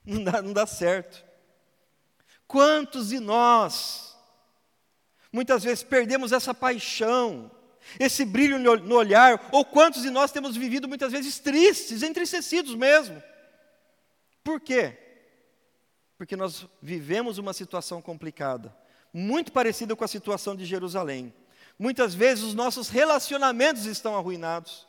Não 0.06 0.24
dá, 0.24 0.42
não 0.42 0.54
dá 0.54 0.66
certo. 0.66 1.26
Quantos 2.48 3.10
de 3.10 3.20
nós 3.20 4.10
Muitas 5.32 5.64
vezes 5.64 5.84
perdemos 5.84 6.32
essa 6.32 6.54
paixão, 6.54 7.52
esse 8.00 8.26
brilho 8.26 8.58
no 8.58 8.96
olhar, 8.96 9.50
ou 9.52 9.64
quantos 9.64 10.02
de 10.02 10.10
nós 10.10 10.32
temos 10.32 10.56
vivido 10.58 10.88
muitas 10.88 11.12
vezes 11.12 11.40
tristes, 11.40 12.02
entristecidos 12.02 12.74
mesmo. 12.74 13.22
Por 14.44 14.60
quê? 14.60 14.98
Porque 16.18 16.36
nós 16.36 16.66
vivemos 16.82 17.38
uma 17.38 17.54
situação 17.54 18.02
complicada, 18.02 18.76
muito 19.14 19.52
parecida 19.52 19.96
com 19.96 20.04
a 20.04 20.08
situação 20.08 20.56
de 20.56 20.66
Jerusalém. 20.66 21.34
Muitas 21.80 22.14
vezes 22.14 22.44
os 22.44 22.54
nossos 22.54 22.90
relacionamentos 22.90 23.86
estão 23.86 24.18
arruinados. 24.18 24.86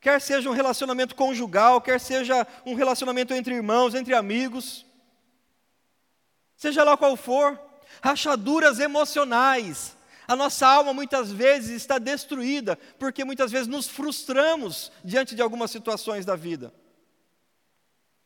Quer 0.00 0.18
seja 0.18 0.48
um 0.48 0.54
relacionamento 0.54 1.14
conjugal, 1.14 1.82
quer 1.82 2.00
seja 2.00 2.46
um 2.64 2.74
relacionamento 2.74 3.34
entre 3.34 3.54
irmãos, 3.54 3.94
entre 3.94 4.14
amigos, 4.14 4.86
seja 6.56 6.82
lá 6.82 6.96
qual 6.96 7.16
for, 7.16 7.60
rachaduras 8.02 8.80
emocionais. 8.80 9.94
A 10.26 10.34
nossa 10.34 10.66
alma 10.66 10.94
muitas 10.94 11.30
vezes 11.30 11.70
está 11.70 11.98
destruída, 11.98 12.76
porque 12.98 13.24
muitas 13.24 13.50
vezes 13.50 13.66
nos 13.66 13.88
frustramos 13.88 14.90
diante 15.04 15.34
de 15.34 15.42
algumas 15.42 15.70
situações 15.70 16.24
da 16.24 16.36
vida. 16.36 16.72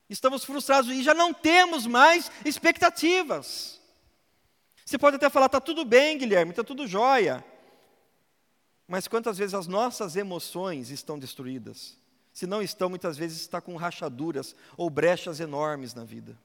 Estamos 0.08 0.44
frustrados 0.44 0.90
e 0.90 1.02
já 1.02 1.14
não 1.14 1.34
temos 1.34 1.86
mais 1.86 2.30
expectativas. 2.44 3.81
Você 4.84 4.98
pode 4.98 5.16
até 5.16 5.30
falar, 5.30 5.46
está 5.46 5.60
tudo 5.60 5.84
bem, 5.84 6.18
Guilherme, 6.18 6.50
está 6.50 6.64
tudo 6.64 6.86
jóia. 6.86 7.44
Mas 8.86 9.08
quantas 9.08 9.38
vezes 9.38 9.54
as 9.54 9.66
nossas 9.66 10.16
emoções 10.16 10.90
estão 10.90 11.18
destruídas? 11.18 11.96
Se 12.32 12.46
não 12.46 12.62
estão, 12.62 12.88
muitas 12.88 13.16
vezes 13.16 13.40
está 13.40 13.60
com 13.60 13.76
rachaduras 13.76 14.54
ou 14.76 14.88
brechas 14.90 15.38
enormes 15.38 15.94
na 15.94 16.04
vida. 16.04 16.38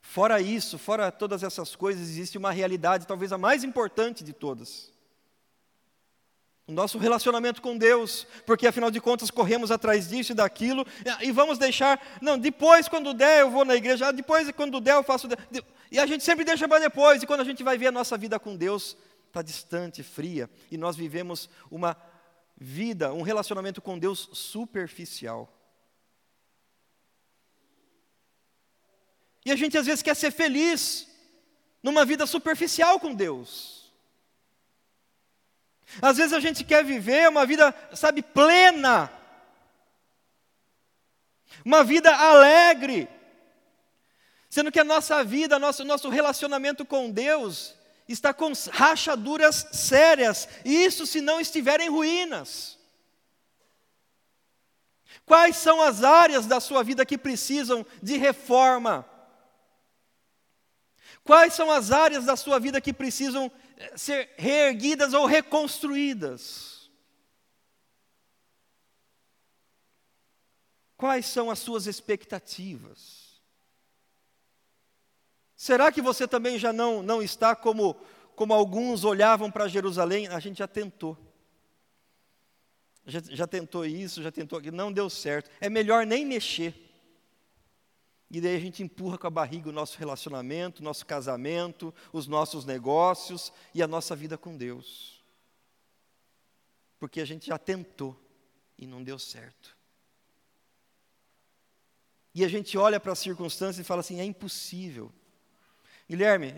Fora 0.00 0.40
isso, 0.40 0.78
fora 0.78 1.10
todas 1.10 1.42
essas 1.42 1.74
coisas, 1.74 2.02
existe 2.02 2.38
uma 2.38 2.52
realidade, 2.52 3.06
talvez 3.06 3.32
a 3.32 3.38
mais 3.38 3.64
importante 3.64 4.24
de 4.24 4.32
todas. 4.32 4.92
O 6.68 6.72
nosso 6.72 6.98
relacionamento 6.98 7.62
com 7.62 7.78
Deus, 7.78 8.26
porque 8.44 8.66
afinal 8.66 8.90
de 8.90 9.00
contas 9.00 9.30
corremos 9.30 9.70
atrás 9.70 10.08
disso 10.08 10.32
e 10.32 10.34
daquilo, 10.34 10.84
e 11.20 11.30
vamos 11.30 11.58
deixar, 11.58 12.04
não, 12.20 12.36
depois 12.36 12.88
quando 12.88 13.14
der 13.14 13.42
eu 13.42 13.50
vou 13.50 13.64
na 13.64 13.76
igreja, 13.76 14.08
ah, 14.08 14.12
depois 14.12 14.50
quando 14.50 14.80
der 14.80 14.94
eu 14.94 15.04
faço, 15.04 15.28
e 15.92 15.98
a 15.98 16.06
gente 16.06 16.24
sempre 16.24 16.44
deixa 16.44 16.66
para 16.66 16.80
depois, 16.80 17.22
e 17.22 17.26
quando 17.26 17.40
a 17.40 17.44
gente 17.44 17.62
vai 17.62 17.78
ver 17.78 17.86
a 17.86 17.92
nossa 17.92 18.18
vida 18.18 18.40
com 18.40 18.56
Deus, 18.56 18.96
está 19.28 19.42
distante, 19.42 20.02
fria, 20.02 20.50
e 20.68 20.76
nós 20.76 20.96
vivemos 20.96 21.48
uma 21.70 21.96
vida, 22.56 23.12
um 23.12 23.22
relacionamento 23.22 23.80
com 23.80 23.96
Deus 23.96 24.28
superficial. 24.32 25.52
E 29.44 29.52
a 29.52 29.56
gente 29.56 29.78
às 29.78 29.86
vezes 29.86 30.02
quer 30.02 30.16
ser 30.16 30.32
feliz 30.32 31.06
numa 31.80 32.04
vida 32.04 32.26
superficial 32.26 32.98
com 32.98 33.14
Deus. 33.14 33.75
Às 36.00 36.16
vezes 36.16 36.32
a 36.32 36.40
gente 36.40 36.64
quer 36.64 36.84
viver 36.84 37.28
uma 37.28 37.46
vida, 37.46 37.74
sabe, 37.94 38.22
plena. 38.22 39.10
Uma 41.64 41.84
vida 41.84 42.14
alegre. 42.14 43.08
Sendo 44.48 44.72
que 44.72 44.80
a 44.80 44.84
nossa 44.84 45.22
vida, 45.24 45.58
nosso, 45.58 45.84
nosso 45.84 46.08
relacionamento 46.08 46.84
com 46.84 47.10
Deus 47.10 47.74
está 48.08 48.32
com 48.32 48.52
rachaduras 48.70 49.66
sérias, 49.72 50.48
e 50.64 50.84
isso 50.84 51.06
se 51.06 51.20
não 51.20 51.40
estiver 51.40 51.80
em 51.80 51.90
ruínas. 51.90 52.78
Quais 55.24 55.56
são 55.56 55.82
as 55.82 56.04
áreas 56.04 56.46
da 56.46 56.60
sua 56.60 56.84
vida 56.84 57.04
que 57.04 57.18
precisam 57.18 57.84
de 58.00 58.16
reforma? 58.16 59.04
Quais 61.24 61.54
são 61.54 61.68
as 61.70 61.90
áreas 61.90 62.24
da 62.24 62.36
sua 62.36 62.60
vida 62.60 62.80
que 62.80 62.92
precisam 62.92 63.50
ser 63.96 64.30
reerguidas 64.36 65.12
ou 65.12 65.26
reconstruídas? 65.26 66.90
Quais 70.96 71.26
são 71.26 71.50
as 71.50 71.58
suas 71.58 71.86
expectativas? 71.86 73.40
Será 75.54 75.92
que 75.92 76.02
você 76.02 76.26
também 76.26 76.58
já 76.58 76.72
não, 76.72 77.02
não 77.02 77.22
está 77.22 77.54
como, 77.54 77.94
como 78.34 78.52
alguns 78.52 79.04
olhavam 79.04 79.50
para 79.50 79.68
Jerusalém? 79.68 80.28
A 80.28 80.38
gente 80.38 80.58
já 80.58 80.68
tentou. 80.68 81.16
Já, 83.06 83.20
já 83.22 83.46
tentou 83.46 83.84
isso, 83.84 84.22
já 84.22 84.32
tentou 84.32 84.58
aquilo, 84.58 84.76
não 84.76 84.92
deu 84.92 85.08
certo. 85.08 85.50
É 85.60 85.68
melhor 85.68 86.04
nem 86.04 86.24
mexer. 86.24 86.74
E 88.30 88.40
daí 88.40 88.56
a 88.56 88.60
gente 88.60 88.82
empurra 88.82 89.16
com 89.16 89.26
a 89.26 89.30
barriga 89.30 89.68
o 89.68 89.72
nosso 89.72 89.98
relacionamento, 89.98 90.80
o 90.80 90.84
nosso 90.84 91.06
casamento, 91.06 91.94
os 92.12 92.26
nossos 92.26 92.64
negócios 92.64 93.52
e 93.72 93.82
a 93.82 93.86
nossa 93.86 94.16
vida 94.16 94.36
com 94.36 94.56
Deus. 94.56 95.24
Porque 96.98 97.20
a 97.20 97.24
gente 97.24 97.46
já 97.46 97.58
tentou 97.58 98.18
e 98.76 98.86
não 98.86 99.02
deu 99.02 99.18
certo. 99.18 99.76
E 102.34 102.44
a 102.44 102.48
gente 102.48 102.76
olha 102.76 103.00
para 103.00 103.12
as 103.12 103.18
circunstâncias 103.18 103.78
e 103.78 103.88
fala 103.88 104.00
assim: 104.00 104.20
é 104.20 104.24
impossível. 104.24 105.12
Guilherme, 106.08 106.52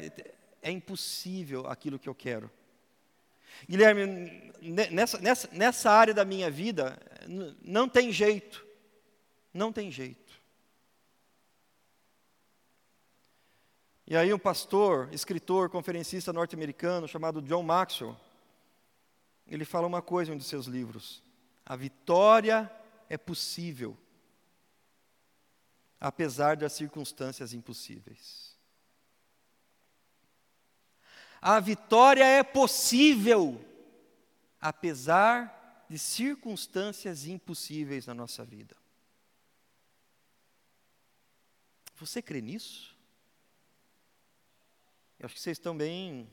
é 0.63 0.71
impossível 0.71 1.67
aquilo 1.67 1.99
que 1.99 2.09
eu 2.09 2.15
quero. 2.15 2.51
Guilherme, 3.69 4.53
nessa, 4.91 5.19
nessa, 5.19 5.49
nessa 5.53 5.91
área 5.91 6.13
da 6.13 6.25
minha 6.25 6.51
vida, 6.51 6.99
não 7.63 7.89
tem 7.89 8.11
jeito. 8.11 8.67
Não 9.53 9.73
tem 9.73 9.91
jeito. 9.91 10.28
E 14.11 14.17
aí 14.17 14.33
um 14.33 14.39
pastor, 14.39 15.13
escritor, 15.13 15.69
conferencista 15.69 16.33
norte-americano 16.33 17.07
chamado 17.07 17.43
John 17.43 17.63
Maxwell, 17.63 18.19
ele 19.47 19.67
fala 19.67 19.87
uma 19.87 20.01
coisa 20.01 20.31
em 20.31 20.35
um 20.35 20.39
de 20.39 20.45
seus 20.45 20.65
livros: 20.65 21.23
a 21.67 21.77
vitória 21.77 22.73
é 23.07 23.19
possível, 23.19 23.99
apesar 26.01 26.57
das 26.57 26.73
circunstâncias 26.73 27.53
impossíveis. 27.53 28.57
A 31.39 31.61
vitória 31.61 32.25
é 32.25 32.43
possível, 32.43 33.63
apesar 34.59 35.85
de 35.87 35.99
circunstâncias 35.99 37.27
impossíveis 37.27 38.07
na 38.07 38.15
nossa 38.15 38.43
vida. 38.43 38.75
Você 41.97 42.23
crê 42.23 42.41
nisso? 42.41 42.98
Eu 45.19 45.27
acho 45.27 45.35
que 45.35 45.41
vocês 45.41 45.57
estão 45.59 45.77
bem, 45.77 46.31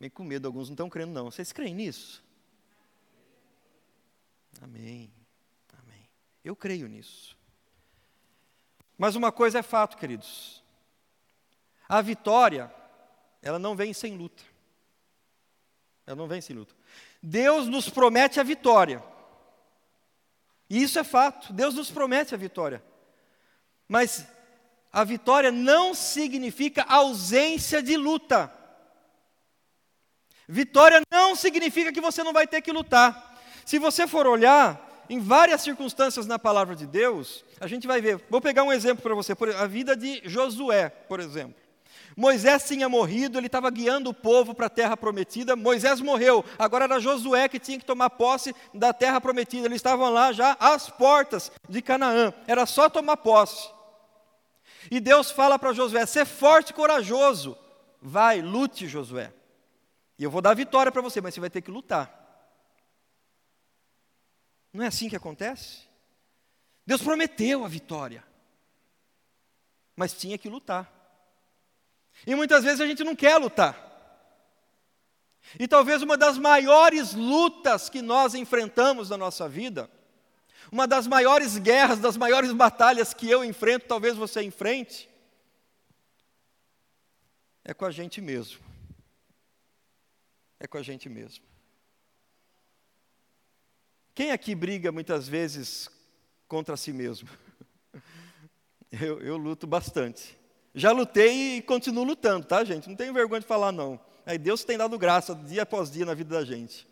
bem 0.00 0.10
com 0.10 0.24
medo, 0.24 0.46
alguns 0.46 0.68
não 0.68 0.74
estão 0.74 0.90
crendo, 0.90 1.12
não. 1.12 1.30
Vocês 1.30 1.52
creem 1.52 1.74
nisso? 1.74 2.24
Amém. 4.60 5.12
Amém. 5.78 6.08
Eu 6.44 6.56
creio 6.56 6.88
nisso. 6.88 7.36
Mas 8.96 9.14
uma 9.14 9.30
coisa 9.30 9.60
é 9.60 9.62
fato, 9.62 9.96
queridos. 9.96 10.62
A 11.88 12.02
vitória, 12.02 12.74
ela 13.40 13.58
não 13.58 13.76
vem 13.76 13.92
sem 13.92 14.16
luta. 14.16 14.42
Ela 16.04 16.16
não 16.16 16.26
vem 16.26 16.40
sem 16.40 16.56
luta. 16.56 16.74
Deus 17.22 17.68
nos 17.68 17.88
promete 17.88 18.40
a 18.40 18.42
vitória. 18.42 19.02
E 20.68 20.82
isso 20.82 20.98
é 20.98 21.04
fato. 21.04 21.52
Deus 21.52 21.74
nos 21.74 21.90
promete 21.90 22.34
a 22.34 22.38
vitória. 22.38 22.82
Mas 23.86 24.26
a 24.92 25.04
vitória 25.04 25.52
não 25.52 25.94
significa 25.94 26.84
ausência 26.88 27.82
de 27.82 27.96
luta. 27.96 28.52
Vitória 30.48 31.02
não 31.10 31.36
significa 31.36 31.92
que 31.92 32.00
você 32.00 32.22
não 32.22 32.32
vai 32.32 32.46
ter 32.46 32.62
que 32.62 32.72
lutar. 32.72 33.38
Se 33.66 33.78
você 33.78 34.06
for 34.06 34.26
olhar 34.26 35.04
em 35.10 35.20
várias 35.20 35.60
circunstâncias 35.60 36.26
na 36.26 36.38
palavra 36.38 36.74
de 36.74 36.86
Deus, 36.86 37.44
a 37.60 37.66
gente 37.66 37.86
vai 37.86 38.00
ver. 38.00 38.24
Vou 38.30 38.40
pegar 38.40 38.62
um 38.62 38.72
exemplo 38.72 39.02
para 39.02 39.14
você, 39.14 39.34
a 39.58 39.66
vida 39.66 39.94
de 39.94 40.22
Josué, 40.24 40.88
por 40.88 41.20
exemplo. 41.20 41.68
Moisés 42.16 42.66
tinha 42.66 42.88
morrido, 42.88 43.38
ele 43.38 43.46
estava 43.46 43.70
guiando 43.70 44.10
o 44.10 44.14
povo 44.14 44.52
para 44.54 44.66
a 44.66 44.70
terra 44.70 44.96
prometida. 44.96 45.54
Moisés 45.54 46.00
morreu, 46.00 46.44
agora 46.58 46.84
era 46.84 46.98
Josué 46.98 47.48
que 47.48 47.60
tinha 47.60 47.78
que 47.78 47.84
tomar 47.84 48.10
posse 48.10 48.54
da 48.74 48.92
terra 48.92 49.20
prometida. 49.20 49.66
Eles 49.66 49.76
estavam 49.76 50.10
lá 50.10 50.32
já 50.32 50.56
às 50.58 50.90
portas 50.90 51.52
de 51.68 51.80
Canaã, 51.80 52.32
era 52.46 52.66
só 52.66 52.88
tomar 52.88 53.18
posse. 53.18 53.68
E 54.90 55.00
Deus 55.00 55.30
fala 55.30 55.58
para 55.58 55.72
Josué: 55.72 56.04
ser 56.06 56.24
forte 56.24 56.70
e 56.70 56.74
corajoso, 56.74 57.56
vai, 58.00 58.40
lute, 58.40 58.88
Josué. 58.88 59.32
E 60.18 60.24
eu 60.24 60.30
vou 60.30 60.42
dar 60.42 60.54
vitória 60.54 60.90
para 60.90 61.02
você, 61.02 61.20
mas 61.20 61.34
você 61.34 61.40
vai 61.40 61.50
ter 61.50 61.62
que 61.62 61.70
lutar. 61.70 62.14
Não 64.72 64.84
é 64.84 64.88
assim 64.88 65.08
que 65.08 65.16
acontece? 65.16 65.88
Deus 66.86 67.02
prometeu 67.02 67.64
a 67.64 67.68
vitória, 67.68 68.24
mas 69.94 70.12
tinha 70.12 70.38
que 70.38 70.48
lutar. 70.48 70.92
E 72.26 72.34
muitas 72.34 72.64
vezes 72.64 72.80
a 72.80 72.86
gente 72.86 73.04
não 73.04 73.14
quer 73.14 73.36
lutar. 73.36 73.86
E 75.58 75.68
talvez 75.68 76.02
uma 76.02 76.16
das 76.16 76.36
maiores 76.36 77.14
lutas 77.14 77.88
que 77.88 78.02
nós 78.02 78.34
enfrentamos 78.34 79.10
na 79.10 79.16
nossa 79.16 79.48
vida, 79.48 79.90
uma 80.70 80.86
das 80.86 81.06
maiores 81.06 81.56
guerras, 81.58 81.98
das 81.98 82.16
maiores 82.16 82.52
batalhas 82.52 83.14
que 83.14 83.28
eu 83.28 83.44
enfrento, 83.44 83.86
talvez 83.86 84.16
você 84.16 84.42
enfrente, 84.42 85.08
é 87.64 87.74
com 87.74 87.84
a 87.84 87.90
gente 87.90 88.20
mesmo. 88.20 88.60
É 90.58 90.66
com 90.66 90.78
a 90.78 90.82
gente 90.82 91.08
mesmo. 91.08 91.44
Quem 94.14 94.32
aqui 94.32 94.54
briga 94.54 94.90
muitas 94.90 95.28
vezes 95.28 95.88
contra 96.48 96.76
si 96.76 96.92
mesmo? 96.92 97.28
Eu, 98.90 99.20
eu 99.20 99.36
luto 99.36 99.66
bastante. 99.66 100.34
Já 100.74 100.92
lutei 100.92 101.58
e 101.58 101.62
continuo 101.62 102.04
lutando, 102.04 102.46
tá, 102.46 102.64
gente? 102.64 102.88
Não 102.88 102.96
tenho 102.96 103.12
vergonha 103.12 103.42
de 103.42 103.46
falar, 103.46 103.70
não. 103.70 104.00
Aí 104.24 104.38
Deus 104.38 104.64
tem 104.64 104.78
dado 104.78 104.98
graça 104.98 105.34
dia 105.34 105.64
após 105.64 105.90
dia 105.90 106.06
na 106.06 106.14
vida 106.14 106.34
da 106.34 106.42
gente. 106.42 106.87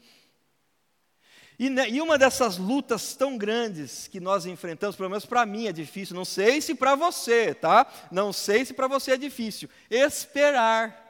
E, 1.58 1.68
e 1.68 2.02
uma 2.02 2.18
dessas 2.18 2.58
lutas 2.58 3.14
tão 3.14 3.38
grandes 3.38 4.06
que 4.08 4.20
nós 4.20 4.44
enfrentamos, 4.44 4.94
pelo 4.94 5.08
menos 5.08 5.24
para 5.24 5.46
mim 5.46 5.66
é 5.66 5.72
difícil, 5.72 6.14
não 6.14 6.24
sei 6.24 6.60
se 6.60 6.74
para 6.74 6.94
você, 6.94 7.54
tá? 7.54 7.86
Não 8.10 8.32
sei 8.32 8.64
se 8.64 8.74
para 8.74 8.86
você 8.86 9.12
é 9.12 9.16
difícil. 9.16 9.68
Esperar. 9.90 11.04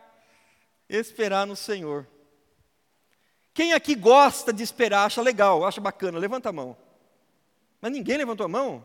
Esperar 0.88 1.47
no 1.47 1.57
Senhor. 1.57 2.07
Quem 3.53 3.73
aqui 3.73 3.95
gosta 3.95 4.53
de 4.53 4.62
esperar, 4.62 5.07
acha 5.07 5.21
legal, 5.21 5.65
acha 5.65 5.81
bacana, 5.81 6.19
levanta 6.19 6.50
a 6.50 6.53
mão. 6.53 6.76
Mas 7.81 7.91
ninguém 7.91 8.19
levantou 8.19 8.45
a 8.45 8.49
mão? 8.49 8.85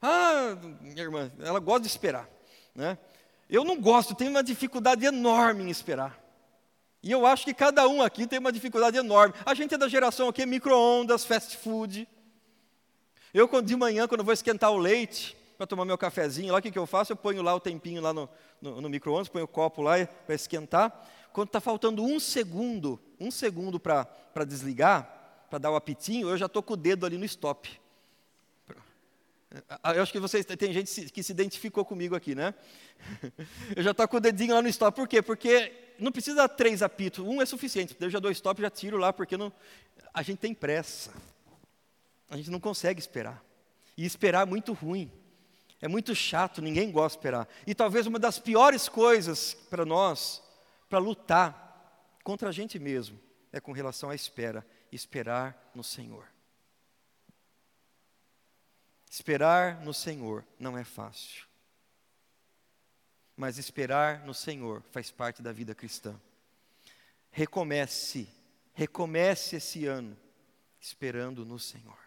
Ah, 0.00 0.56
minha 0.80 1.02
irmã, 1.02 1.32
ela 1.40 1.58
gosta 1.58 1.80
de 1.80 1.88
esperar. 1.88 2.28
Né? 2.74 2.96
Eu 3.48 3.64
não 3.64 3.80
gosto, 3.80 4.14
tenho 4.14 4.30
uma 4.30 4.42
dificuldade 4.42 5.04
enorme 5.04 5.64
em 5.64 5.70
esperar. 5.70 6.25
E 7.02 7.10
eu 7.10 7.24
acho 7.26 7.44
que 7.44 7.54
cada 7.54 7.86
um 7.88 8.02
aqui 8.02 8.26
tem 8.26 8.38
uma 8.38 8.50
dificuldade 8.50 8.96
enorme. 8.96 9.34
A 9.44 9.54
gente 9.54 9.74
é 9.74 9.78
da 9.78 9.88
geração 9.88 10.28
aqui, 10.28 10.44
micro-ondas, 10.44 11.24
fast 11.24 11.56
food. 11.56 12.08
Eu, 13.32 13.48
de 13.62 13.76
manhã, 13.76 14.08
quando 14.08 14.24
vou 14.24 14.32
esquentar 14.32 14.72
o 14.72 14.78
leite, 14.78 15.36
para 15.56 15.66
tomar 15.66 15.84
meu 15.84 15.96
cafezinho, 15.96 16.52
lá 16.52 16.58
o 16.58 16.62
que, 16.62 16.70
que 16.70 16.78
eu 16.78 16.86
faço? 16.86 17.12
Eu 17.12 17.16
ponho 17.16 17.42
lá 17.42 17.54
o 17.54 17.60
tempinho 17.60 18.02
lá 18.02 18.12
no, 18.12 18.28
no, 18.60 18.80
no 18.80 18.88
micro-ondas, 18.88 19.28
ponho 19.28 19.44
o 19.44 19.48
copo 19.48 19.82
lá 19.82 19.94
para 20.26 20.34
esquentar. 20.34 20.92
Quando 21.32 21.48
está 21.48 21.60
faltando 21.60 22.02
um 22.02 22.18
segundo, 22.18 23.00
um 23.20 23.30
segundo 23.30 23.78
para 23.78 24.44
desligar, 24.46 25.46
para 25.50 25.58
dar 25.58 25.70
o 25.70 25.76
apitinho, 25.76 26.28
eu 26.28 26.36
já 26.36 26.46
estou 26.46 26.62
com 26.62 26.74
o 26.74 26.76
dedo 26.76 27.06
ali 27.06 27.18
no 27.18 27.24
stop. 27.24 27.80
Ah, 29.82 29.94
eu 29.94 30.02
acho 30.02 30.12
que 30.12 30.20
vocês 30.20 30.44
tem 30.44 30.72
gente 30.72 31.10
que 31.10 31.22
se 31.22 31.32
identificou 31.32 31.84
comigo 31.84 32.14
aqui, 32.14 32.34
né? 32.34 32.52
Eu 33.76 33.82
já 33.82 33.92
estou 33.92 34.06
com 34.06 34.16
o 34.16 34.20
dedinho 34.20 34.54
lá 34.54 34.60
no 34.60 34.68
stop. 34.68 34.94
Por 34.94 35.08
quê? 35.08 35.22
Porque 35.22 35.72
não 35.98 36.12
precisa 36.12 36.48
três 36.48 36.82
apitos, 36.82 37.24
um 37.24 37.40
é 37.40 37.46
suficiente. 37.46 37.96
Eu 37.98 38.10
já 38.10 38.18
dou 38.18 38.30
stop, 38.30 38.60
já 38.60 38.70
tiro 38.70 38.96
lá, 38.96 39.12
porque 39.12 39.36
não, 39.36 39.52
a 40.12 40.22
gente 40.22 40.38
tem 40.38 40.54
pressa. 40.54 41.12
A 42.28 42.36
gente 42.36 42.50
não 42.50 42.60
consegue 42.60 43.00
esperar. 43.00 43.42
E 43.96 44.04
esperar 44.04 44.42
é 44.42 44.50
muito 44.50 44.72
ruim. 44.72 45.10
É 45.80 45.88
muito 45.88 46.14
chato, 46.14 46.62
ninguém 46.62 46.90
gosta 46.90 47.16
de 47.16 47.20
esperar. 47.20 47.48
E 47.66 47.74
talvez 47.74 48.06
uma 48.06 48.18
das 48.18 48.38
piores 48.38 48.88
coisas 48.88 49.54
para 49.54 49.84
nós, 49.84 50.42
para 50.88 50.98
lutar 50.98 52.16
contra 52.24 52.48
a 52.48 52.52
gente 52.52 52.78
mesmo, 52.78 53.20
é 53.52 53.60
com 53.60 53.72
relação 53.72 54.10
à 54.10 54.14
espera. 54.14 54.66
Esperar 54.90 55.70
no 55.74 55.84
Senhor. 55.84 56.24
Esperar 59.10 59.84
no 59.84 59.94
Senhor 59.94 60.44
não 60.58 60.76
é 60.76 60.84
fácil. 60.84 61.45
Mas 63.36 63.58
esperar 63.58 64.24
no 64.24 64.32
Senhor 64.32 64.82
faz 64.90 65.10
parte 65.10 65.42
da 65.42 65.52
vida 65.52 65.74
cristã. 65.74 66.18
Recomece, 67.30 68.26
recomece 68.72 69.56
esse 69.56 69.86
ano 69.86 70.16
esperando 70.80 71.44
no 71.44 71.58
Senhor. 71.58 71.98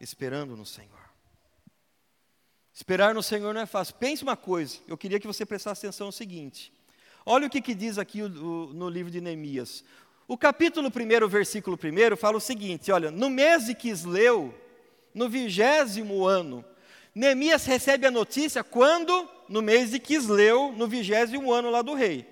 Esperando 0.00 0.56
no 0.56 0.64
Senhor. 0.64 1.08
Esperar 2.72 3.12
no 3.12 3.22
Senhor 3.22 3.52
não 3.52 3.60
é 3.60 3.66
fácil. 3.66 3.94
Pense 3.96 4.22
uma 4.22 4.36
coisa, 4.36 4.78
eu 4.86 4.96
queria 4.96 5.18
que 5.18 5.26
você 5.26 5.44
prestasse 5.44 5.84
atenção 5.84 6.06
no 6.06 6.12
seguinte. 6.12 6.72
Olha 7.26 7.46
o 7.46 7.50
que, 7.50 7.60
que 7.60 7.74
diz 7.74 7.98
aqui 7.98 8.22
o, 8.22 8.26
o, 8.26 8.72
no 8.72 8.88
livro 8.88 9.10
de 9.10 9.20
Neemias. 9.20 9.84
O 10.26 10.38
capítulo 10.38 10.88
1, 10.88 11.28
versículo 11.28 11.76
1, 11.76 12.16
fala 12.16 12.36
o 12.36 12.40
seguinte: 12.40 12.92
olha, 12.92 13.10
no 13.10 13.28
mês 13.28 13.66
de 13.66 13.74
Quisleu, 13.74 14.54
no 15.12 15.28
vigésimo 15.28 16.26
ano, 16.26 16.64
Neemias 17.18 17.66
recebe 17.66 18.06
a 18.06 18.12
notícia 18.12 18.62
quando? 18.62 19.28
No 19.48 19.60
mês 19.60 19.90
de 19.90 19.98
Quisleu, 19.98 20.72
no 20.76 20.86
vigésimo 20.86 21.52
ano 21.52 21.68
lá 21.68 21.82
do 21.82 21.92
rei. 21.92 22.24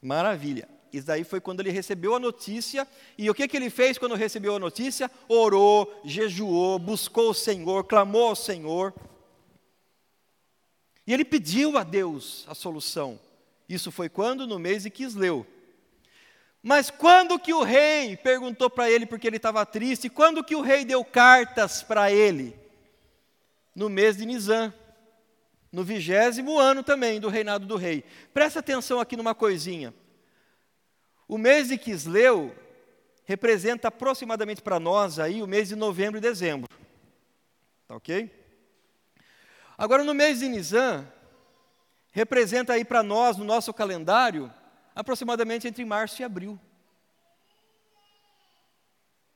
Maravilha. 0.00 0.66
Isso 0.90 1.06
daí 1.06 1.22
foi 1.22 1.38
quando 1.38 1.60
ele 1.60 1.70
recebeu 1.70 2.14
a 2.14 2.18
notícia. 2.18 2.88
E 3.18 3.28
o 3.28 3.34
que, 3.34 3.46
que 3.46 3.54
ele 3.58 3.68
fez 3.68 3.98
quando 3.98 4.14
recebeu 4.14 4.56
a 4.56 4.58
notícia? 4.58 5.10
Orou, 5.28 6.00
jejuou, 6.02 6.78
buscou 6.78 7.28
o 7.28 7.34
Senhor, 7.34 7.84
clamou 7.84 8.28
ao 8.28 8.34
Senhor. 8.34 8.94
E 11.06 11.12
ele 11.12 11.24
pediu 11.24 11.76
a 11.76 11.82
Deus 11.82 12.46
a 12.48 12.54
solução. 12.54 13.20
Isso 13.68 13.92
foi 13.92 14.08
quando? 14.08 14.46
No 14.46 14.58
mês 14.58 14.84
de 14.84 14.90
Quisleu. 14.90 15.46
Mas 16.62 16.88
quando 16.90 17.38
que 17.38 17.52
o 17.52 17.62
rei 17.62 18.16
perguntou 18.16 18.70
para 18.70 18.90
ele 18.90 19.04
porque 19.04 19.26
ele 19.26 19.36
estava 19.36 19.66
triste? 19.66 20.08
Quando 20.08 20.42
que 20.42 20.56
o 20.56 20.62
rei 20.62 20.86
deu 20.86 21.04
cartas 21.04 21.82
para 21.82 22.10
ele? 22.10 22.66
No 23.78 23.88
mês 23.88 24.16
de 24.16 24.26
Nisan, 24.26 24.74
no 25.70 25.84
vigésimo 25.84 26.58
ano 26.58 26.82
também 26.82 27.20
do 27.20 27.28
reinado 27.28 27.64
do 27.64 27.76
rei. 27.76 28.02
Presta 28.34 28.58
atenção 28.58 28.98
aqui 28.98 29.16
numa 29.16 29.36
coisinha. 29.36 29.94
O 31.28 31.38
mês 31.38 31.68
de 31.68 31.78
Quisleu 31.78 32.52
representa 33.24 33.86
aproximadamente 33.86 34.60
para 34.60 34.80
nós 34.80 35.20
aí 35.20 35.44
o 35.44 35.46
mês 35.46 35.68
de 35.68 35.76
novembro 35.76 36.18
e 36.18 36.20
dezembro. 36.20 36.68
Tá 37.86 37.94
ok? 37.94 38.28
Agora 39.78 40.02
no 40.02 40.12
mês 40.12 40.40
de 40.40 40.48
Nisan, 40.48 41.06
representa 42.10 42.72
aí 42.72 42.84
para 42.84 43.04
nós, 43.04 43.36
no 43.36 43.44
nosso 43.44 43.72
calendário, 43.72 44.52
aproximadamente 44.92 45.68
entre 45.68 45.84
março 45.84 46.20
e 46.20 46.24
abril. 46.24 46.58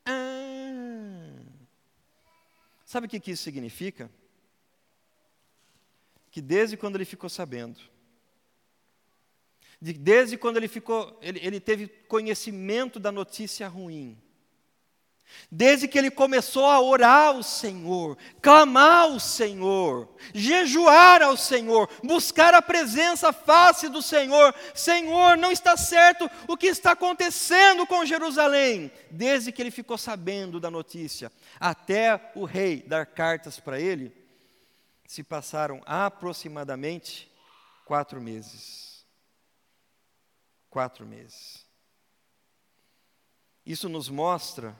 Ah, 0.04 1.44
sabe 2.84 3.06
o 3.06 3.08
que, 3.08 3.20
que 3.20 3.30
isso 3.30 3.44
significa? 3.44 4.10
Que 6.32 6.40
desde 6.40 6.76
quando 6.76 6.96
ele 6.96 7.04
ficou 7.04 7.30
sabendo, 7.30 7.78
desde 9.80 10.36
quando 10.36 10.56
ele, 10.56 10.66
ficou, 10.66 11.16
ele, 11.22 11.38
ele 11.40 11.60
teve 11.60 11.86
conhecimento 11.86 12.98
da 12.98 13.12
notícia 13.12 13.68
ruim, 13.68 14.20
Desde 15.50 15.86
que 15.86 15.98
ele 15.98 16.10
começou 16.10 16.66
a 16.66 16.80
orar 16.80 17.28
ao 17.28 17.42
Senhor, 17.42 18.16
clamar 18.40 19.02
ao 19.02 19.20
Senhor, 19.20 20.08
jejuar 20.34 21.22
ao 21.22 21.36
Senhor, 21.36 21.88
buscar 22.02 22.54
a 22.54 22.62
presença 22.62 23.32
face 23.32 23.88
do 23.88 24.02
Senhor. 24.02 24.54
Senhor, 24.74 25.36
não 25.36 25.52
está 25.52 25.76
certo 25.76 26.30
o 26.48 26.56
que 26.56 26.66
está 26.66 26.92
acontecendo 26.92 27.86
com 27.86 28.04
Jerusalém. 28.04 28.90
Desde 29.10 29.52
que 29.52 29.62
ele 29.62 29.70
ficou 29.70 29.98
sabendo 29.98 30.60
da 30.60 30.70
notícia, 30.70 31.30
até 31.60 32.32
o 32.34 32.44
rei 32.44 32.82
dar 32.86 33.06
cartas 33.06 33.60
para 33.60 33.80
ele, 33.80 34.21
se 35.12 35.22
passaram 35.22 35.82
aproximadamente 35.84 37.30
quatro 37.84 38.18
meses. 38.18 39.06
Quatro 40.70 41.04
meses. 41.04 41.66
Isso 43.66 43.90
nos 43.90 44.08
mostra 44.08 44.74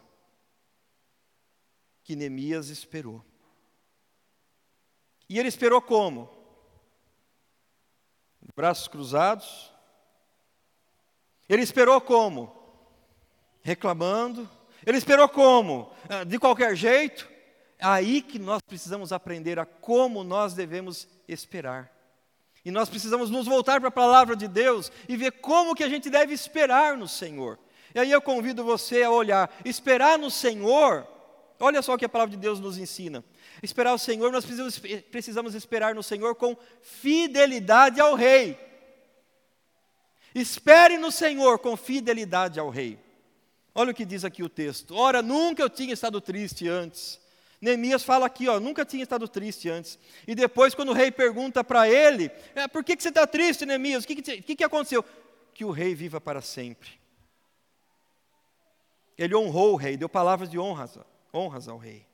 que 2.03 2.17
Neemias 2.17 2.71
esperou. 2.71 3.23
E 5.29 5.39
ele 5.39 5.49
esperou 5.49 5.83
como? 5.83 6.31
Braços 8.57 8.89
cruzados. 8.89 9.71
Ele 11.47 11.61
esperou 11.61 12.01
como? 12.01 12.59
Reclamando. 13.61 14.49
Ele 14.87 14.97
esperou 14.97 15.29
como? 15.29 15.95
Ah, 16.09 16.25
de 16.25 16.39
qualquer 16.39 16.75
jeito. 16.75 17.32
Aí 17.83 18.23
que 18.23 18.39
nós 18.39 18.63
precisamos 18.63 19.13
aprender 19.13 19.59
a 19.59 19.67
como 19.67 20.23
nós 20.23 20.55
devemos 20.55 21.09
esperar. 21.27 21.91
E 22.65 22.71
nós 22.71 22.89
precisamos 22.89 23.29
nos 23.29 23.45
voltar 23.47 23.81
para 23.81 23.89
a 23.89 23.93
palavra 23.93 24.37
de 24.37 24.47
Deus 24.47 24.93
e 25.09 25.17
ver 25.17 25.33
como 25.33 25.75
que 25.75 25.83
a 25.83 25.89
gente 25.89 26.09
deve 26.09 26.33
esperar 26.33 26.97
no 26.97 27.09
Senhor. 27.09 27.59
E 27.93 27.99
aí 27.99 28.11
eu 28.11 28.23
convido 28.23 28.63
você 28.63 29.03
a 29.03 29.11
olhar, 29.11 29.53
esperar 29.65 30.17
no 30.17 30.31
Senhor. 30.31 31.05
Olha 31.59 31.83
só 31.83 31.95
o 31.95 31.99
que 31.99 32.05
a 32.05 32.09
palavra 32.09 32.31
de 32.31 32.41
Deus 32.41 32.61
nos 32.61 32.79
ensina. 32.79 33.25
Esperar 33.61 33.93
o 33.93 33.99
Senhor, 33.99 34.31
nós 34.31 34.45
precisamos, 34.45 34.79
precisamos 35.11 35.55
esperar 35.57 35.93
no 35.93 36.05
Senhor 36.05 36.37
com 36.37 36.57
fidelidade 36.81 38.01
ao 38.01 38.15
Rei. 38.15 38.57
Espere 40.33 40.99
no 40.99 41.11
Senhor 41.11 41.59
com 41.59 41.77
fidelidade 41.77 42.61
ao 42.61 42.71
Rei. 42.71 42.97
Olha 43.75 43.91
o 43.91 43.95
que 43.95 44.05
diz 44.05 44.25
aqui 44.25 44.43
o 44.45 44.49
texto. 44.49 44.95
Ora, 44.95 45.21
nunca 45.21 45.65
eu 45.65 45.69
tinha 45.69 45.93
estado 45.93 46.21
triste 46.21 46.69
antes 46.69 47.22
Neemias 47.63 48.03
fala 48.03 48.27
aqui, 48.27 48.49
ó, 48.49 48.59
nunca 48.59 48.85
tinha 48.85 49.05
estado 49.05 49.29
triste 49.29 49.71
antes. 49.71 49.97
E 50.27 50.35
depois, 50.35 50.75
quando 50.75 50.89
o 50.89 50.93
rei 50.93 51.13
pergunta 51.13 51.63
para 51.63 51.89
ele, 51.89 52.29
é, 52.57 52.67
por 52.67 52.83
que, 52.83 52.97
que 52.97 53.03
você 53.03 53.11
está 53.11 53.25
triste, 53.25 53.65
Neemias? 53.65 54.03
O 54.03 54.07
que, 54.09 54.17
que, 54.21 54.57
que 54.57 54.65
aconteceu? 54.65 55.05
Que 55.55 55.65
o 55.65 55.71
rei 55.71 55.95
viva 55.95 56.21
para 56.21 56.41
sempre. 56.41 56.91
Ele 59.17 59.37
honrou 59.37 59.75
o 59.75 59.77
rei, 59.77 59.97
deu 59.97 60.09
palavras 60.09 60.51
de 60.51 60.59
honras, 60.59 60.99
honras 61.33 61.69
ao 61.69 61.79
rei. 61.79 62.05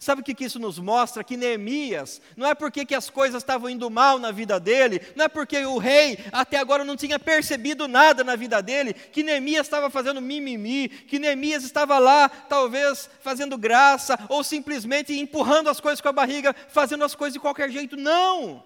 Sabe 0.00 0.20
o 0.20 0.24
que, 0.24 0.44
isso 0.44 0.60
nos 0.60 0.78
mostra? 0.78 1.24
Que 1.24 1.36
Neemias, 1.36 2.22
não 2.36 2.46
é 2.46 2.54
porque 2.54 2.86
que 2.86 2.94
as 2.94 3.10
coisas 3.10 3.42
estavam 3.42 3.68
indo 3.68 3.90
mal 3.90 4.16
na 4.16 4.30
vida 4.30 4.60
dele, 4.60 5.00
não 5.16 5.24
é 5.24 5.28
porque 5.28 5.58
o 5.66 5.76
rei 5.76 6.20
até 6.30 6.56
agora 6.56 6.84
não 6.84 6.96
tinha 6.96 7.18
percebido 7.18 7.88
nada 7.88 8.22
na 8.22 8.36
vida 8.36 8.62
dele, 8.62 8.94
que 8.94 9.24
Neemias 9.24 9.66
estava 9.66 9.90
fazendo 9.90 10.22
mimimi, 10.22 10.88
que 10.88 11.18
Neemias 11.18 11.64
estava 11.64 11.98
lá, 11.98 12.28
talvez 12.28 13.10
fazendo 13.20 13.58
graça, 13.58 14.16
ou 14.28 14.44
simplesmente 14.44 15.18
empurrando 15.18 15.68
as 15.68 15.80
coisas 15.80 16.00
com 16.00 16.08
a 16.08 16.12
barriga, 16.12 16.54
fazendo 16.68 17.02
as 17.02 17.16
coisas 17.16 17.32
de 17.32 17.40
qualquer 17.40 17.68
jeito. 17.68 17.96
Não! 17.96 18.62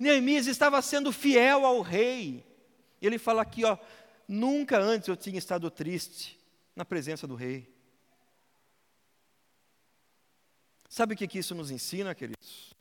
Neemias 0.00 0.48
estava 0.48 0.82
sendo 0.82 1.12
fiel 1.12 1.64
ao 1.64 1.82
rei. 1.82 2.44
Ele 3.00 3.16
fala 3.16 3.42
aqui, 3.42 3.64
ó, 3.64 3.78
nunca 4.26 4.76
antes 4.76 5.08
eu 5.08 5.16
tinha 5.16 5.38
estado 5.38 5.70
triste 5.70 6.36
na 6.74 6.84
presença 6.84 7.28
do 7.28 7.36
rei. 7.36 7.79
Sabe 10.90 11.14
o 11.14 11.16
que, 11.16 11.38
isso 11.38 11.54
nos 11.54 11.70
ensina, 11.70 12.12
queridos? 12.16 12.74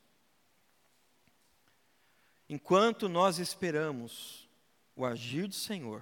Enquanto 2.49 3.07
nós 3.07 3.37
esperamos 3.37 4.49
o 4.95 5.05
agir 5.05 5.47
do 5.47 5.53
Senhor, 5.53 6.01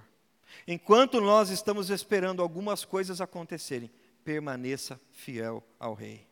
enquanto 0.66 1.20
nós 1.20 1.50
estamos 1.50 1.90
esperando 1.90 2.40
algumas 2.40 2.82
coisas 2.82 3.20
acontecerem, 3.20 3.90
permaneça 4.24 4.98
fiel 5.12 5.62
ao 5.78 5.92
Rei. 5.92 6.26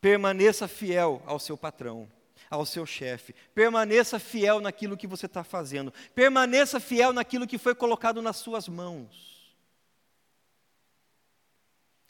Permaneça 0.00 0.68
fiel 0.68 1.20
ao 1.26 1.40
seu 1.40 1.56
patrão, 1.58 2.08
ao 2.48 2.64
seu 2.64 2.86
chefe. 2.86 3.34
Permaneça 3.52 4.20
fiel 4.20 4.60
naquilo 4.60 4.96
que 4.96 5.08
você 5.08 5.26
está 5.26 5.42
fazendo. 5.42 5.92
Permaneça 6.14 6.78
fiel 6.78 7.12
naquilo 7.12 7.48
que 7.48 7.58
foi 7.58 7.74
colocado 7.74 8.22
nas 8.22 8.36
suas 8.36 8.68
mãos. 8.68 9.37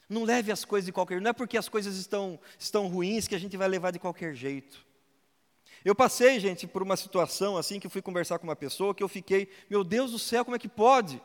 Não 0.09 0.23
leve 0.23 0.51
as 0.51 0.65
coisas 0.65 0.87
de 0.87 0.91
qualquer 0.91 1.15
jeito. 1.15 1.23
Não 1.23 1.29
é 1.29 1.33
porque 1.33 1.57
as 1.57 1.69
coisas 1.69 1.95
estão, 1.95 2.39
estão 2.57 2.87
ruins 2.87 3.27
que 3.27 3.35
a 3.35 3.39
gente 3.39 3.55
vai 3.55 3.67
levar 3.67 3.91
de 3.91 3.99
qualquer 3.99 4.33
jeito. 4.33 4.83
Eu 5.85 5.95
passei, 5.95 6.39
gente, 6.39 6.67
por 6.67 6.81
uma 6.81 6.97
situação 6.97 7.55
assim 7.55 7.79
que 7.79 7.87
eu 7.87 7.91
fui 7.91 8.01
conversar 8.01 8.39
com 8.39 8.45
uma 8.45 8.55
pessoa 8.55 8.93
que 8.93 9.03
eu 9.03 9.07
fiquei, 9.07 9.47
meu 9.69 9.83
Deus 9.83 10.11
do 10.11 10.19
céu, 10.19 10.43
como 10.43 10.55
é 10.55 10.59
que 10.59 10.67
pode? 10.67 11.21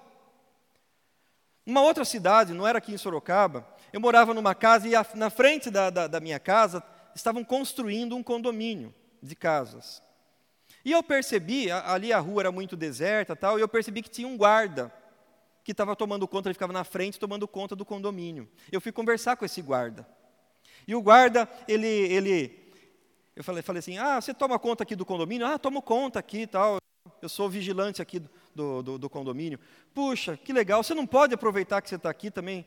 Uma 1.66 1.81
outra 1.81 2.05
cidade, 2.05 2.53
não 2.53 2.66
era 2.66 2.79
aqui 2.79 2.92
em 2.92 2.99
Sorocaba, 2.99 3.66
eu 3.92 4.01
morava 4.01 4.35
numa 4.35 4.55
casa 4.55 4.87
e 4.87 4.94
a, 4.94 5.05
na 5.14 5.31
frente 5.31 5.70
da, 5.70 5.88
da, 5.88 6.07
da 6.07 6.20
minha 6.20 6.38
casa 6.38 6.83
estavam 7.14 7.42
construindo 7.42 8.14
um 8.14 8.23
condomínio 8.23 8.94
de 9.23 9.35
casas. 9.35 10.03
E 10.85 10.92
eu 10.92 11.03
percebi, 11.03 11.70
ali 11.70 12.12
a 12.12 12.18
rua 12.18 12.42
era 12.42 12.53
muito 12.53 12.77
deserta 12.77 13.35
tal, 13.35 13.59
e 13.59 13.62
eu 13.62 13.68
percebi 13.68 14.03
que 14.03 14.11
tinha 14.11 14.29
um 14.29 14.37
guarda 14.37 14.92
que 15.64 15.72
estava 15.72 15.96
tomando 15.96 16.29
conta, 16.29 16.48
ele 16.48 16.55
ficava 16.55 16.72
na 16.72 16.85
frente 16.85 17.18
tomando 17.18 17.48
conta 17.48 17.74
do 17.74 17.85
condomínio. 17.85 18.46
Eu 18.70 18.81
fui 18.81 18.92
conversar 18.92 19.37
com 19.37 19.46
esse 19.46 19.62
guarda. 19.62 20.07
E 20.87 20.94
o 20.94 21.00
guarda, 21.00 21.48
ele, 21.66 21.87
ele 21.87 22.64
eu 23.35 23.42
falei, 23.42 23.62
falei 23.62 23.81
assim, 23.81 23.98
ah, 23.98 24.20
você 24.20 24.35
toma 24.35 24.59
conta 24.59 24.83
aqui 24.85 24.94
do 24.94 25.05
condomínio? 25.05 25.46
Ah, 25.46 25.59
tomo 25.59 25.81
conta 25.83 26.18
aqui 26.18 26.42
e 26.42 26.46
tal. 26.46 26.77
Eu 27.20 27.29
sou 27.29 27.48
vigilante 27.48 28.03
aqui 28.03 28.22
do, 28.55 28.83
do, 28.83 28.98
do 28.98 29.11
condomínio. 29.11 29.59
Puxa, 29.94 30.37
que 30.37 30.53
legal. 30.53 30.83
Você 30.83 30.94
não 30.94 31.07
pode 31.07 31.35
aproveitar 31.35 31.81
que 31.81 31.88
você 31.88 31.96
está 31.96 32.11
aqui 32.11 32.31
também, 32.31 32.66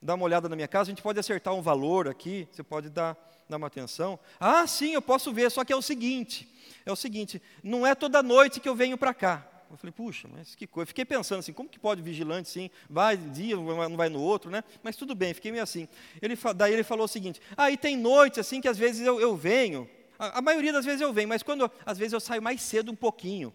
dar 0.00 0.14
uma 0.14 0.24
olhada 0.24 0.48
na 0.48 0.54
minha 0.54 0.68
casa? 0.68 0.90
A 0.90 0.92
gente 0.92 1.02
pode 1.02 1.18
acertar 1.18 1.54
um 1.54 1.62
valor 1.62 2.06
aqui, 2.06 2.46
você 2.52 2.62
pode 2.62 2.90
dar, 2.90 3.16
dar 3.48 3.56
uma 3.56 3.66
atenção. 3.66 4.18
Ah, 4.38 4.66
sim, 4.66 4.92
eu 4.92 5.02
posso 5.02 5.32
ver, 5.32 5.50
só 5.50 5.64
que 5.64 5.72
é 5.72 5.76
o 5.76 5.82
seguinte, 5.82 6.46
é 6.84 6.92
o 6.92 6.96
seguinte, 6.96 7.40
não 7.62 7.86
é 7.86 7.94
toda 7.94 8.22
noite 8.22 8.60
que 8.60 8.68
eu 8.68 8.74
venho 8.74 8.98
para 8.98 9.14
cá. 9.14 9.51
Eu 9.72 9.78
falei, 9.78 9.92
puxa, 9.92 10.28
mas 10.30 10.54
que 10.54 10.66
coisa. 10.66 10.86
Fiquei 10.86 11.04
pensando 11.04 11.38
assim, 11.38 11.52
como 11.52 11.66
que 11.66 11.78
pode 11.78 12.02
vigilante 12.02 12.50
assim, 12.50 12.70
vai 12.90 13.16
um 13.16 13.32
dia, 13.32 13.56
não 13.56 13.96
vai 13.96 14.10
no 14.10 14.20
outro, 14.20 14.50
né? 14.50 14.62
Mas 14.82 14.96
tudo 14.96 15.14
bem, 15.14 15.32
fiquei 15.32 15.50
meio 15.50 15.62
assim. 15.62 15.88
Ele, 16.20 16.36
daí 16.54 16.74
ele 16.74 16.84
falou 16.84 17.06
o 17.06 17.08
seguinte, 17.08 17.40
ah, 17.56 17.70
e 17.70 17.76
tem 17.78 17.96
noite 17.96 18.38
assim 18.38 18.60
que 18.60 18.68
às 18.68 18.76
vezes 18.76 19.06
eu, 19.06 19.18
eu 19.18 19.34
venho, 19.34 19.88
a, 20.18 20.40
a, 20.40 20.42
maioria 20.42 20.74
das 20.74 20.84
vezes 20.84 21.00
eu 21.00 21.10
venho, 21.10 21.30
mas 21.30 21.42
quando, 21.42 21.70
às 21.86 21.96
vezes 21.96 22.12
eu 22.12 22.20
saio 22.20 22.42
mais 22.42 22.60
cedo 22.60 22.92
um 22.92 22.94
pouquinho. 22.94 23.52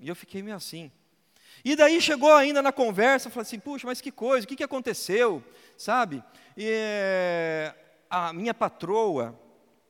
E 0.00 0.08
eu 0.08 0.16
fiquei 0.16 0.42
meio 0.42 0.56
assim. 0.56 0.90
E 1.64 1.76
daí 1.76 2.00
chegou 2.00 2.32
ainda 2.32 2.60
na 2.60 2.72
conversa, 2.72 3.30
falei 3.30 3.46
assim, 3.46 3.60
puxa, 3.60 3.86
mas 3.86 4.00
que 4.00 4.10
coisa, 4.10 4.44
o 4.44 4.48
que, 4.48 4.56
que 4.56 4.64
aconteceu, 4.64 5.42
sabe? 5.78 6.20
E, 6.56 6.66
eh, 6.68 7.74
a 8.10 8.32
minha 8.32 8.52
patroa, 8.52 9.38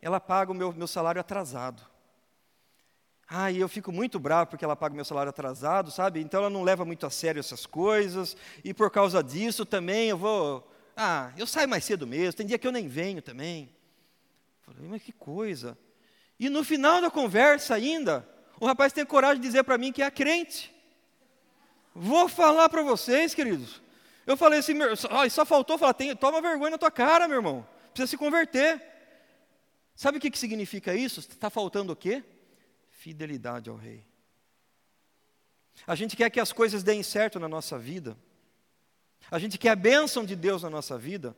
ela 0.03 0.21
paga 0.21 0.53
o 0.53 0.55
meu, 0.55 0.75
meu 0.75 0.87
salário 0.87 1.23
atrasado. 1.23 1.94
Ah, 3.37 3.51
e 3.51 3.59
eu 3.59 3.69
fico 3.69 3.91
muito 3.91 4.21
bravo 4.21 4.51
porque 4.51 4.65
ela 4.65 4.77
paga 4.77 4.95
meu 4.95 5.05
salário 5.05 5.29
atrasado, 5.29 5.91
sabe? 5.91 6.21
Então 6.21 6.39
ela 6.39 6.51
não 6.51 6.63
leva 6.63 6.85
muito 6.85 7.05
a 7.05 7.11
sério 7.11 7.41
essas 7.41 7.67
coisas, 7.67 8.37
e 8.63 8.73
por 8.73 8.93
causa 8.93 9.25
disso 9.25 9.67
também 9.67 10.09
eu 10.09 10.17
vou. 10.17 10.73
Ah, 10.97 11.33
eu 11.37 11.45
saio 11.45 11.69
mais 11.69 11.85
cedo 11.85 12.07
mesmo, 12.07 12.35
tem 12.35 12.47
dia 12.47 12.57
que 12.57 12.65
eu 12.67 12.71
nem 12.71 12.87
venho 12.87 13.21
também. 13.21 13.69
Falei, 14.63 14.89
mas 14.89 15.03
que 15.03 15.11
coisa. 15.11 15.77
E 16.39 16.49
no 16.49 16.63
final 16.63 17.01
da 17.01 17.11
conversa 17.11 17.75
ainda, 17.75 18.25
o 18.61 18.67
rapaz 18.67 18.93
tem 18.93 19.05
coragem 19.05 19.41
de 19.41 19.49
dizer 19.49 19.65
para 19.65 19.79
mim 19.79 19.91
que 19.91 20.01
é 20.01 20.11
crente. 20.13 20.73
Vou 21.93 22.29
falar 22.29 22.69
para 22.69 22.83
vocês, 22.83 23.35
queridos. 23.35 23.83
Eu 24.25 24.37
falei 24.37 24.61
assim, 24.61 24.75
só, 24.95 25.29
só 25.29 25.45
faltou 25.45 25.77
falar, 25.77 25.97
toma 26.21 26.41
vergonha 26.41 26.71
na 26.71 26.79
tua 26.79 26.91
cara, 26.91 27.27
meu 27.27 27.39
irmão. 27.39 27.67
Precisa 27.93 28.11
se 28.11 28.17
converter. 28.17 28.81
Sabe 29.97 30.19
o 30.19 30.21
que, 30.21 30.31
que 30.31 30.39
significa 30.39 30.95
isso? 30.95 31.19
Está 31.19 31.51
faltando 31.51 31.93
o 31.93 31.97
quê? 31.97 32.23
Fidelidade 33.05 33.69
ao 33.69 33.77
Rei. 33.77 34.03
A 35.87 35.95
gente 35.95 36.17
quer 36.17 36.31
que 36.31 36.41
as 36.41 36.55
coisas 36.55 36.83
deem 36.83 37.03
certo 37.03 37.39
na 37.39 37.47
nossa 37.47 37.79
vida. 37.79 38.17
A 39.31 39.39
gente 39.39 39.59
quer 39.59 39.69
a 39.69 39.77
bênção 39.77 40.25
de 40.25 40.35
Deus 40.35 40.63
na 40.63 40.71
nossa 40.71 40.97
vida. 40.97 41.37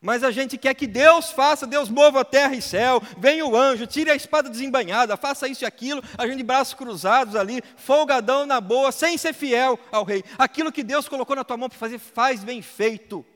Mas 0.00 0.22
a 0.22 0.30
gente 0.30 0.56
quer 0.56 0.74
que 0.74 0.86
Deus 0.86 1.32
faça, 1.32 1.66
Deus 1.66 1.90
mova 1.90 2.20
a 2.20 2.24
terra 2.24 2.54
e 2.54 2.62
céu, 2.62 3.02
venha 3.18 3.44
o 3.44 3.56
anjo, 3.56 3.84
tire 3.84 4.12
a 4.12 4.14
espada 4.14 4.48
desembanhada, 4.48 5.16
faça 5.16 5.48
isso 5.48 5.64
e 5.64 5.66
aquilo, 5.66 6.00
a 6.16 6.24
gente 6.24 6.36
de 6.36 6.44
braços 6.44 6.74
cruzados 6.74 7.34
ali, 7.34 7.60
folgadão 7.76 8.46
na 8.46 8.60
boa, 8.60 8.92
sem 8.92 9.18
ser 9.18 9.32
fiel 9.32 9.76
ao 9.90 10.04
rei. 10.04 10.22
Aquilo 10.38 10.70
que 10.70 10.84
Deus 10.84 11.08
colocou 11.08 11.34
na 11.34 11.42
tua 11.42 11.56
mão 11.56 11.68
para 11.68 11.76
fazer, 11.76 11.98
faz 11.98 12.44
bem 12.44 12.62
feito. 12.62 13.26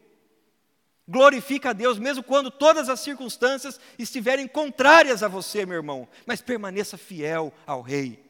Glorifica 1.07 1.71
a 1.71 1.73
Deus, 1.73 1.99
mesmo 1.99 2.23
quando 2.23 2.51
todas 2.51 2.89
as 2.89 3.01
circunstâncias 3.01 3.79
estiverem 3.99 4.49
contrárias 4.49 5.23
a 5.23 5.29
você, 5.29 5.67
meu 5.67 5.77
irmão. 5.77 6.09
Mas 6.27 6.41
permaneça 6.41 6.97
fiel 6.97 7.53
ao 7.67 7.83
Rei, 7.83 8.25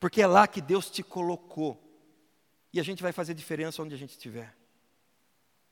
porque 0.00 0.22
é 0.22 0.26
lá 0.26 0.46
que 0.46 0.60
Deus 0.60 0.90
te 0.90 1.02
colocou. 1.02 1.78
E 2.72 2.80
a 2.80 2.82
gente 2.82 3.02
vai 3.02 3.12
fazer 3.12 3.34
diferença 3.34 3.82
onde 3.82 3.94
a 3.94 3.98
gente 3.98 4.10
estiver. 4.10 4.54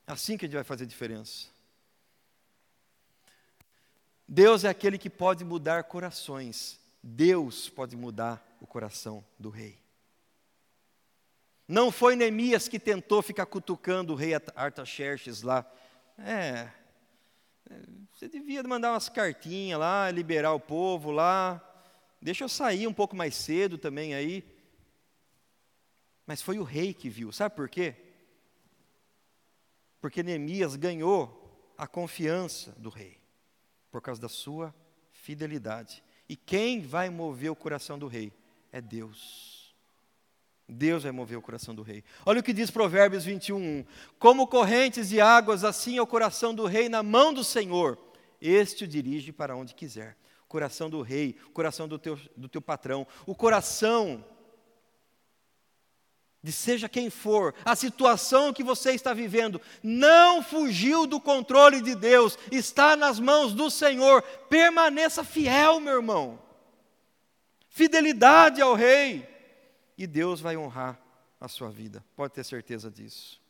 É 0.06 0.12
assim 0.12 0.36
que 0.36 0.44
a 0.44 0.48
gente 0.48 0.54
vai 0.54 0.64
fazer 0.64 0.86
diferença. 0.86 1.48
Deus 4.28 4.64
é 4.64 4.68
aquele 4.68 4.98
que 4.98 5.08
pode 5.08 5.44
mudar 5.44 5.84
corações. 5.84 6.78
Deus 7.02 7.68
pode 7.68 7.96
mudar 7.96 8.44
o 8.60 8.66
coração 8.66 9.24
do 9.38 9.48
rei. 9.48 9.78
Não 11.68 11.90
foi 11.90 12.14
Neemias 12.14 12.68
que 12.68 12.78
tentou 12.78 13.22
ficar 13.22 13.46
cutucando 13.46 14.12
o 14.12 14.16
rei 14.16 14.32
Artaxerxes 14.54 15.42
lá 15.42 15.64
é, 16.18 16.70
você 18.14 18.28
devia 18.28 18.62
mandar 18.62 18.92
umas 18.92 19.08
cartinhas 19.08 19.78
lá, 19.78 20.10
liberar 20.10 20.52
o 20.52 20.60
povo 20.60 21.10
lá. 21.10 21.62
Deixa 22.20 22.44
eu 22.44 22.48
sair 22.48 22.86
um 22.86 22.92
pouco 22.92 23.14
mais 23.14 23.34
cedo 23.34 23.76
também 23.76 24.14
aí. 24.14 24.44
Mas 26.26 26.42
foi 26.42 26.58
o 26.58 26.64
rei 26.64 26.94
que 26.94 27.08
viu. 27.08 27.30
Sabe 27.30 27.54
por 27.54 27.68
quê? 27.68 27.94
Porque 30.00 30.22
Neemias 30.22 30.76
ganhou 30.76 31.74
a 31.76 31.86
confiança 31.86 32.72
do 32.72 32.88
rei, 32.88 33.18
por 33.90 34.00
causa 34.00 34.20
da 34.20 34.28
sua 34.28 34.74
fidelidade. 35.12 36.02
E 36.28 36.36
quem 36.36 36.80
vai 36.80 37.10
mover 37.10 37.50
o 37.50 37.56
coração 37.56 37.98
do 37.98 38.06
rei? 38.06 38.32
É 38.72 38.80
Deus. 38.80 39.55
Deus 40.68 41.04
vai 41.04 41.12
mover 41.12 41.38
o 41.38 41.42
coração 41.42 41.74
do 41.74 41.82
rei. 41.82 42.02
Olha 42.24 42.40
o 42.40 42.42
que 42.42 42.52
diz 42.52 42.70
Provérbios 42.70 43.24
21, 43.24 43.84
Como 44.18 44.46
correntes 44.46 45.08
de 45.08 45.20
águas, 45.20 45.62
assim 45.62 45.98
é 45.98 46.02
o 46.02 46.06
coração 46.06 46.54
do 46.54 46.66
rei 46.66 46.88
na 46.88 47.02
mão 47.02 47.32
do 47.32 47.44
Senhor. 47.44 47.98
Este 48.40 48.84
o 48.84 48.88
dirige 48.88 49.32
para 49.32 49.56
onde 49.56 49.74
quiser. 49.74 50.16
O 50.44 50.48
coração 50.48 50.90
do 50.90 51.02
rei, 51.02 51.36
o 51.46 51.50
coração 51.50 51.86
do 51.86 51.98
teu, 51.98 52.18
do 52.36 52.48
teu 52.48 52.60
patrão, 52.60 53.06
o 53.26 53.34
coração 53.34 54.24
de 56.42 56.52
seja 56.52 56.88
quem 56.88 57.10
for, 57.10 57.52
a 57.64 57.74
situação 57.74 58.52
que 58.52 58.62
você 58.62 58.92
está 58.92 59.12
vivendo, 59.12 59.60
não 59.82 60.40
fugiu 60.40 61.04
do 61.04 61.20
controle 61.20 61.80
de 61.80 61.96
Deus, 61.96 62.38
está 62.52 62.94
nas 62.94 63.18
mãos 63.18 63.52
do 63.52 63.68
Senhor. 63.68 64.22
Permaneça 64.48 65.24
fiel, 65.24 65.80
meu 65.80 65.96
irmão. 65.96 66.38
Fidelidade 67.68 68.62
ao 68.62 68.74
Rei, 68.74 69.28
e 69.96 70.06
Deus 70.06 70.40
vai 70.40 70.56
honrar 70.56 71.00
a 71.40 71.48
sua 71.48 71.70
vida, 71.70 72.04
pode 72.14 72.32
ter 72.32 72.44
certeza 72.44 72.90
disso. 72.90 73.40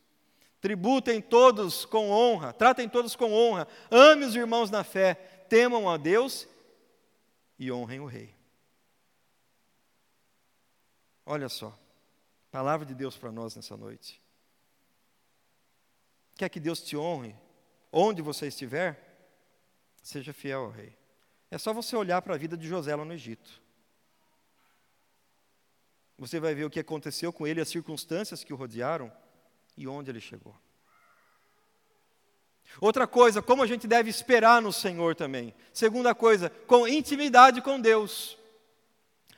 Tributem 0.60 1.20
todos 1.20 1.84
com 1.84 2.10
honra, 2.10 2.52
tratem 2.52 2.88
todos 2.88 3.14
com 3.14 3.32
honra, 3.32 3.68
ame 3.90 4.24
os 4.24 4.34
irmãos 4.34 4.70
na 4.70 4.82
fé, 4.82 5.14
temam 5.48 5.88
a 5.88 5.96
Deus 5.96 6.48
e 7.58 7.70
honrem 7.70 8.00
o 8.00 8.06
Rei. 8.06 8.34
Olha 11.26 11.48
só. 11.48 11.76
Palavra 12.52 12.86
de 12.86 12.94
Deus 12.94 13.18
para 13.18 13.32
nós 13.32 13.56
nessa 13.56 13.76
noite. 13.76 14.22
Quer 16.36 16.48
que 16.48 16.60
Deus 16.60 16.80
te 16.80 16.96
honre, 16.96 17.34
onde 17.92 18.22
você 18.22 18.46
estiver? 18.46 19.02
Seja 20.02 20.32
fiel 20.32 20.60
ao 20.60 20.70
rei. 20.70 20.96
É 21.50 21.58
só 21.58 21.72
você 21.72 21.96
olhar 21.96 22.22
para 22.22 22.34
a 22.34 22.38
vida 22.38 22.56
de 22.56 22.68
José 22.68 22.94
lá 22.94 23.04
no 23.04 23.12
Egito. 23.12 23.60
Você 26.18 26.40
vai 26.40 26.54
ver 26.54 26.64
o 26.64 26.70
que 26.70 26.80
aconteceu 26.80 27.32
com 27.32 27.46
ele, 27.46 27.60
as 27.60 27.68
circunstâncias 27.68 28.42
que 28.42 28.52
o 28.52 28.56
rodearam 28.56 29.12
e 29.76 29.86
onde 29.86 30.10
ele 30.10 30.20
chegou. 30.20 30.54
Outra 32.80 33.06
coisa, 33.06 33.40
como 33.40 33.62
a 33.62 33.66
gente 33.66 33.86
deve 33.86 34.10
esperar 34.10 34.60
no 34.60 34.72
Senhor 34.72 35.14
também. 35.14 35.54
Segunda 35.72 36.14
coisa, 36.14 36.50
com 36.66 36.86
intimidade 36.86 37.60
com 37.62 37.80
Deus. 37.80 38.36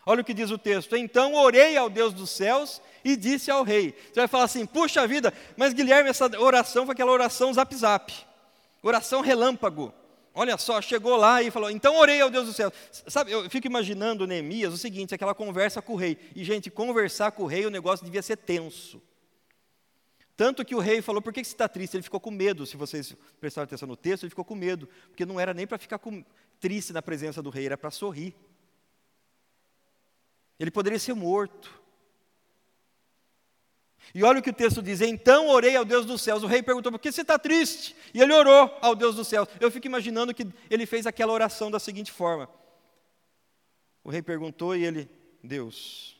Olha 0.04 0.22
o 0.22 0.24
que 0.24 0.34
diz 0.34 0.50
o 0.50 0.58
texto. 0.58 0.96
Então 0.96 1.34
orei 1.34 1.76
ao 1.76 1.90
Deus 1.90 2.12
dos 2.12 2.30
céus 2.30 2.80
e 3.04 3.16
disse 3.16 3.50
ao 3.50 3.62
rei. 3.62 3.94
Você 4.06 4.20
vai 4.20 4.28
falar 4.28 4.44
assim: 4.44 4.64
puxa 4.64 5.06
vida, 5.06 5.32
mas 5.56 5.72
Guilherme, 5.72 6.10
essa 6.10 6.26
oração 6.40 6.86
foi 6.86 6.94
aquela 6.94 7.12
oração 7.12 7.52
zap-zap, 7.52 8.12
oração 8.82 9.20
relâmpago. 9.20 9.92
Olha 10.40 10.56
só, 10.56 10.80
chegou 10.80 11.16
lá 11.16 11.42
e 11.42 11.50
falou: 11.50 11.68
então 11.68 11.96
orei 11.96 12.20
ao 12.20 12.30
Deus 12.30 12.46
dos 12.46 12.54
céus. 12.54 12.72
Sabe, 13.08 13.32
eu 13.32 13.50
fico 13.50 13.66
imaginando 13.66 14.24
Neemias 14.24 14.72
o 14.72 14.78
seguinte: 14.78 15.12
aquela 15.12 15.34
conversa 15.34 15.82
com 15.82 15.94
o 15.94 15.96
rei. 15.96 16.16
E, 16.32 16.44
gente, 16.44 16.70
conversar 16.70 17.32
com 17.32 17.42
o 17.42 17.46
rei, 17.46 17.66
o 17.66 17.70
negócio 17.70 18.04
devia 18.04 18.22
ser 18.22 18.36
tenso. 18.36 19.02
Tanto 20.36 20.64
que 20.64 20.76
o 20.76 20.78
rei 20.78 21.02
falou: 21.02 21.20
por 21.20 21.32
que 21.32 21.42
você 21.42 21.50
está 21.50 21.68
triste? 21.68 21.96
Ele 21.96 22.04
ficou 22.04 22.20
com 22.20 22.30
medo. 22.30 22.64
Se 22.66 22.76
vocês 22.76 23.16
prestarem 23.40 23.64
atenção 23.64 23.88
no 23.88 23.96
texto, 23.96 24.22
ele 24.22 24.30
ficou 24.30 24.44
com 24.44 24.54
medo. 24.54 24.88
Porque 25.08 25.26
não 25.26 25.40
era 25.40 25.52
nem 25.52 25.66
para 25.66 25.76
ficar 25.76 25.98
com, 25.98 26.24
triste 26.60 26.92
na 26.92 27.02
presença 27.02 27.42
do 27.42 27.50
rei, 27.50 27.66
era 27.66 27.76
para 27.76 27.90
sorrir. 27.90 28.32
Ele 30.56 30.70
poderia 30.70 31.00
ser 31.00 31.14
morto. 31.14 31.82
E 34.14 34.22
olha 34.22 34.40
o 34.40 34.42
que 34.42 34.50
o 34.50 34.54
texto 34.54 34.82
diz: 34.82 35.00
Então 35.00 35.48
orei 35.48 35.76
ao 35.76 35.84
Deus 35.84 36.06
dos 36.06 36.22
céus. 36.22 36.42
O 36.42 36.46
rei 36.46 36.62
perguntou: 36.62 36.90
Por 36.90 36.98
que 36.98 37.12
você 37.12 37.22
está 37.22 37.38
triste? 37.38 37.94
E 38.14 38.20
ele 38.20 38.32
orou 38.32 38.76
ao 38.80 38.94
Deus 38.94 39.16
dos 39.16 39.28
céus. 39.28 39.48
Eu 39.60 39.70
fico 39.70 39.86
imaginando 39.86 40.34
que 40.34 40.46
ele 40.70 40.86
fez 40.86 41.06
aquela 41.06 41.32
oração 41.32 41.70
da 41.70 41.78
seguinte 41.78 42.10
forma: 42.10 42.48
O 44.02 44.10
rei 44.10 44.22
perguntou 44.22 44.74
e 44.74 44.84
ele, 44.84 45.10
Deus. 45.42 46.16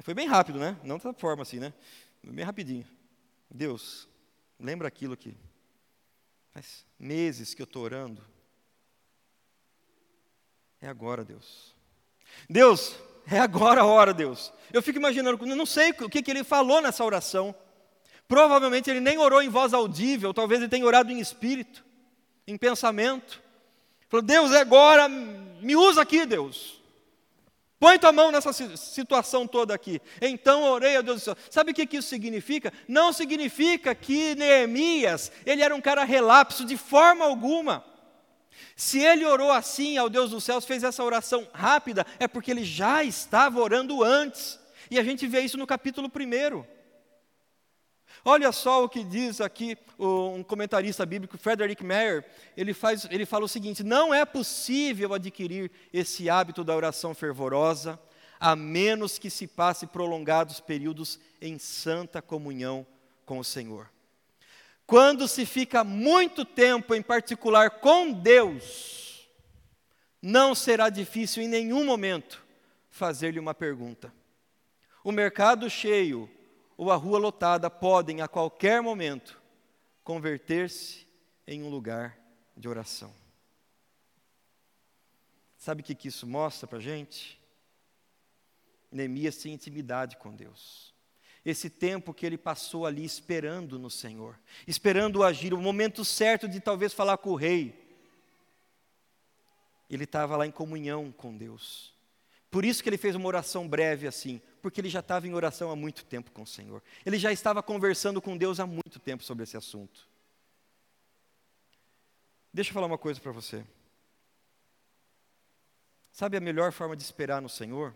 Foi 0.00 0.14
bem 0.14 0.26
rápido, 0.26 0.58
né? 0.58 0.78
Não 0.82 0.96
dessa 0.96 1.12
forma 1.14 1.42
assim, 1.42 1.58
né? 1.58 1.72
Bem 2.22 2.44
rapidinho. 2.44 2.86
Deus, 3.50 4.08
lembra 4.58 4.88
aquilo 4.88 5.16
que 5.16 5.36
faz 6.50 6.84
meses 6.98 7.54
que 7.54 7.62
eu 7.62 7.64
estou 7.64 7.82
orando. 7.82 8.22
É 10.80 10.88
agora, 10.88 11.24
Deus. 11.24 11.74
Deus, 12.48 12.96
é 13.30 13.38
agora 13.38 13.82
a 13.82 13.84
hora, 13.84 14.12
Deus. 14.12 14.52
Eu 14.72 14.82
fico 14.82 14.98
imaginando, 14.98 15.38
eu 15.46 15.56
não 15.56 15.66
sei 15.66 15.90
o 15.90 16.08
que, 16.08 16.22
que 16.22 16.30
ele 16.30 16.44
falou 16.44 16.80
nessa 16.80 17.04
oração. 17.04 17.54
Provavelmente 18.26 18.90
ele 18.90 19.00
nem 19.00 19.18
orou 19.18 19.42
em 19.42 19.48
voz 19.48 19.72
audível, 19.74 20.34
talvez 20.34 20.60
ele 20.60 20.70
tenha 20.70 20.86
orado 20.86 21.12
em 21.12 21.20
espírito, 21.20 21.84
em 22.46 22.56
pensamento. 22.56 23.42
Falou, 24.08 24.22
Deus, 24.22 24.52
é 24.52 24.60
agora, 24.60 25.08
me 25.08 25.76
usa 25.76 26.02
aqui, 26.02 26.24
Deus. 26.24 26.82
Põe 27.78 27.98
tua 27.98 28.12
mão 28.12 28.30
nessa 28.30 28.52
situação 28.76 29.46
toda 29.46 29.74
aqui. 29.74 30.00
Então 30.20 30.62
orei 30.62 30.96
a 30.96 31.02
Deus 31.02 31.20
do 31.20 31.24
céu. 31.24 31.36
Sabe 31.50 31.72
o 31.72 31.74
que, 31.74 31.96
isso 31.96 32.08
significa? 32.08 32.72
Não 32.88 33.12
significa 33.12 33.94
que 33.94 34.34
Neemias, 34.36 35.30
ele 35.44 35.62
era 35.62 35.74
um 35.74 35.80
cara 35.80 36.02
relapso 36.02 36.64
de 36.64 36.76
forma 36.76 37.24
alguma. 37.26 37.84
Se 38.76 38.98
ele 38.98 39.24
orou 39.24 39.52
assim 39.52 39.96
ao 39.96 40.08
Deus 40.08 40.30
dos 40.30 40.44
céus, 40.44 40.64
fez 40.64 40.82
essa 40.82 41.02
oração 41.02 41.46
rápida, 41.52 42.06
é 42.18 42.26
porque 42.26 42.50
ele 42.50 42.64
já 42.64 43.04
estava 43.04 43.60
orando 43.60 44.02
antes. 44.02 44.58
E 44.90 44.98
a 44.98 45.04
gente 45.04 45.26
vê 45.26 45.40
isso 45.40 45.56
no 45.56 45.66
capítulo 45.66 46.08
1. 46.08 46.64
Olha 48.24 48.50
só 48.52 48.84
o 48.84 48.88
que 48.88 49.04
diz 49.04 49.40
aqui 49.40 49.76
um 49.98 50.42
comentarista 50.42 51.04
bíblico, 51.04 51.36
Frederick 51.36 51.84
Meyer, 51.84 52.24
ele, 52.56 52.72
faz, 52.72 53.06
ele 53.10 53.26
fala 53.26 53.44
o 53.44 53.48
seguinte: 53.48 53.82
não 53.82 54.12
é 54.12 54.24
possível 54.24 55.14
adquirir 55.14 55.70
esse 55.92 56.30
hábito 56.30 56.64
da 56.64 56.74
oração 56.74 57.14
fervorosa, 57.14 58.00
a 58.40 58.56
menos 58.56 59.18
que 59.18 59.30
se 59.30 59.46
passe 59.46 59.86
prolongados 59.86 60.58
períodos 60.58 61.20
em 61.40 61.58
santa 61.58 62.20
comunhão 62.22 62.86
com 63.24 63.38
o 63.38 63.44
Senhor. 63.44 63.93
Quando 64.86 65.26
se 65.26 65.46
fica 65.46 65.82
muito 65.82 66.44
tempo, 66.44 66.94
em 66.94 67.02
particular 67.02 67.70
com 67.80 68.12
Deus, 68.12 69.28
não 70.20 70.54
será 70.54 70.90
difícil 70.90 71.42
em 71.42 71.48
nenhum 71.48 71.84
momento 71.84 72.44
fazer-lhe 72.90 73.38
uma 73.38 73.54
pergunta. 73.54 74.12
O 75.02 75.10
mercado 75.10 75.68
cheio 75.70 76.30
ou 76.76 76.90
a 76.90 76.96
rua 76.96 77.18
lotada 77.18 77.70
podem, 77.70 78.20
a 78.20 78.28
qualquer 78.28 78.82
momento, 78.82 79.40
converter-se 80.02 81.06
em 81.46 81.62
um 81.62 81.70
lugar 81.70 82.18
de 82.56 82.68
oração. 82.68 83.12
Sabe 85.56 85.80
o 85.80 85.84
que, 85.84 86.08
isso 86.08 86.26
mostra 86.26 86.66
para 86.66 86.78
a 86.78 86.82
gente? 86.82 87.40
Neemias 88.92 89.40
tinha 89.40 89.54
intimidade 89.54 90.16
com 90.18 90.34
Deus 90.34 90.93
esse 91.44 91.68
tempo 91.68 92.14
que 92.14 92.24
ele 92.24 92.38
passou 92.38 92.86
ali 92.86 93.04
esperando 93.04 93.78
no 93.78 93.90
Senhor, 93.90 94.38
esperando 94.66 95.22
agir, 95.22 95.52
o 95.52 95.60
momento 95.60 96.04
certo 96.04 96.48
de 96.48 96.58
talvez 96.58 96.92
falar 96.92 97.18
com 97.18 97.30
o 97.30 97.36
rei. 97.36 97.78
Ele 99.90 100.04
estava 100.04 100.36
lá 100.36 100.46
em 100.46 100.50
comunhão 100.50 101.12
com 101.12 101.36
Deus. 101.36 101.92
Por 102.50 102.64
isso 102.64 102.82
que 102.82 102.88
ele 102.88 102.96
fez 102.96 103.14
uma 103.14 103.26
oração 103.26 103.68
breve 103.68 104.06
assim, 104.06 104.40
porque 104.62 104.80
ele 104.80 104.88
já 104.88 105.00
estava 105.00 105.26
em 105.26 105.34
oração 105.34 105.70
há 105.70 105.76
muito 105.76 106.04
tempo 106.04 106.30
com 106.30 106.42
o 106.42 106.46
Senhor. 106.46 106.82
Ele 107.04 107.18
já 107.18 107.32
estava 107.32 107.62
conversando 107.62 108.22
com 108.22 108.36
Deus 108.36 108.58
há 108.58 108.66
muito 108.66 108.98
tempo 108.98 109.22
sobre 109.22 109.42
esse 109.42 109.56
assunto. 109.56 110.08
Deixa 112.52 112.70
eu 112.70 112.74
falar 112.74 112.86
uma 112.86 112.96
coisa 112.96 113.20
para 113.20 113.32
você. 113.32 113.66
Sabe 116.12 116.36
a 116.36 116.40
melhor 116.40 116.70
forma 116.70 116.96
de 116.96 117.02
esperar 117.02 117.42
no 117.42 117.48
Senhor? 117.48 117.94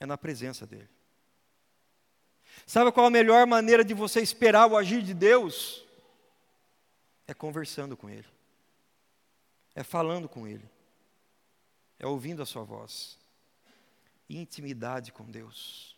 É 0.00 0.04
na 0.04 0.18
presença 0.18 0.66
dEle. 0.66 0.97
Sabe 2.66 2.92
qual 2.92 3.06
a 3.06 3.10
melhor 3.10 3.46
maneira 3.46 3.84
de 3.84 3.94
você 3.94 4.20
esperar 4.20 4.66
o 4.66 4.76
agir 4.76 5.02
de 5.02 5.14
Deus? 5.14 5.84
É 7.26 7.34
conversando 7.34 7.96
com 7.96 8.08
Ele, 8.08 8.26
é 9.74 9.82
falando 9.82 10.28
com 10.28 10.46
Ele, 10.46 10.68
é 11.98 12.06
ouvindo 12.06 12.42
a 12.42 12.46
Sua 12.46 12.64
voz, 12.64 13.18
intimidade 14.28 15.12
com 15.12 15.24
Deus. 15.24 15.96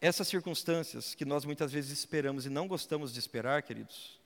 Essas 0.00 0.28
circunstâncias 0.28 1.14
que 1.14 1.24
nós 1.24 1.44
muitas 1.44 1.72
vezes 1.72 1.90
esperamos 1.90 2.46
e 2.46 2.50
não 2.50 2.68
gostamos 2.68 3.12
de 3.12 3.18
esperar, 3.18 3.62
queridos, 3.62 4.18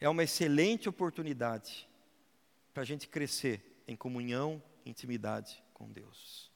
é 0.00 0.08
uma 0.08 0.24
excelente 0.24 0.88
oportunidade 0.88 1.88
para 2.72 2.82
a 2.82 2.86
gente 2.86 3.06
crescer 3.06 3.82
em 3.86 3.94
comunhão, 3.94 4.60
intimidade 4.84 5.62
com 5.72 5.90
Deus. 5.90 6.50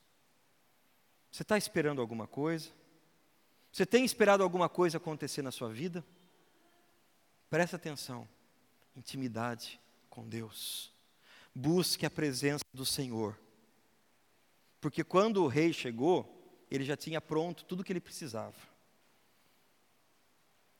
Você 1.30 1.42
está 1.42 1.56
esperando 1.56 2.00
alguma 2.00 2.26
coisa? 2.26 2.70
Você 3.70 3.84
tem 3.84 4.04
esperado 4.04 4.42
alguma 4.42 4.68
coisa 4.68 4.96
acontecer 4.96 5.42
na 5.42 5.50
sua 5.50 5.68
vida? 5.68 6.04
Presta 7.50 7.76
atenção. 7.76 8.28
Intimidade 8.96 9.80
com 10.08 10.28
Deus. 10.28 10.92
Busque 11.54 12.06
a 12.06 12.10
presença 12.10 12.64
do 12.72 12.84
Senhor. 12.84 13.38
Porque 14.80 15.04
quando 15.04 15.42
o 15.42 15.48
rei 15.48 15.72
chegou, 15.72 16.34
ele 16.70 16.84
já 16.84 16.96
tinha 16.96 17.20
pronto 17.20 17.64
tudo 17.64 17.80
o 17.80 17.84
que 17.84 17.92
ele 17.92 18.00
precisava. 18.00 18.56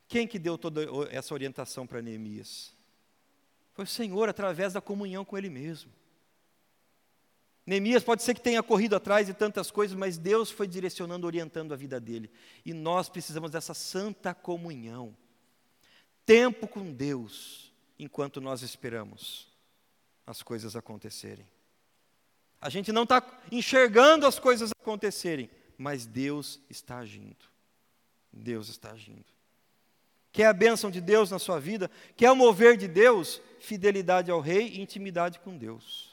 Quem 0.07 0.27
que 0.27 0.39
deu 0.39 0.57
toda 0.57 0.81
essa 1.11 1.33
orientação 1.33 1.85
para 1.85 2.01
Neemias? 2.01 2.73
Foi 3.73 3.85
o 3.85 3.87
Senhor 3.87 4.27
através 4.27 4.73
da 4.73 4.81
comunhão 4.81 5.23
com 5.23 5.37
ele 5.37 5.49
mesmo. 5.49 5.91
Neemias 7.69 8.03
pode 8.03 8.23
ser 8.23 8.33
que 8.33 8.41
tenha 8.41 8.63
corrido 8.63 8.95
atrás 8.95 9.27
de 9.27 9.33
tantas 9.35 9.69
coisas, 9.69 9.95
mas 9.95 10.17
Deus 10.17 10.49
foi 10.49 10.67
direcionando, 10.67 11.27
orientando 11.27 11.71
a 11.71 11.77
vida 11.77 11.99
dele. 11.99 12.31
E 12.65 12.73
nós 12.73 13.09
precisamos 13.09 13.51
dessa 13.51 13.75
santa 13.75 14.33
comunhão. 14.33 15.15
Tempo 16.25 16.67
com 16.67 16.91
Deus, 16.91 17.71
enquanto 17.99 18.41
nós 18.41 18.63
esperamos 18.63 19.47
as 20.25 20.41
coisas 20.41 20.75
acontecerem. 20.75 21.45
A 22.59 22.71
gente 22.71 22.91
não 22.91 23.03
está 23.03 23.23
enxergando 23.51 24.25
as 24.25 24.39
coisas 24.39 24.71
acontecerem, 24.71 25.47
mas 25.77 26.07
Deus 26.07 26.59
está 26.71 26.97
agindo. 26.97 27.45
Deus 28.33 28.69
está 28.69 28.93
agindo. 28.93 29.25
Quer 30.31 30.47
a 30.47 30.53
bênção 30.53 30.89
de 30.89 30.99
Deus 31.01 31.29
na 31.29 31.37
sua 31.37 31.59
vida? 31.59 31.91
Quer 32.17 32.31
o 32.31 32.35
mover 32.35 32.77
de 32.77 32.87
Deus? 32.87 33.39
Fidelidade 33.59 34.31
ao 34.31 34.39
Rei 34.39 34.69
e 34.69 34.81
intimidade 34.81 35.37
com 35.37 35.55
Deus. 35.55 36.08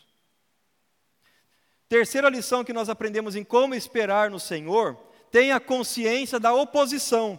Terceira 1.88 2.28
lição 2.28 2.64
que 2.64 2.72
nós 2.72 2.88
aprendemos 2.88 3.36
em 3.36 3.44
como 3.44 3.74
esperar 3.74 4.30
no 4.30 4.40
Senhor, 4.40 4.96
tenha 5.30 5.60
consciência 5.60 6.40
da 6.40 6.52
oposição. 6.52 7.38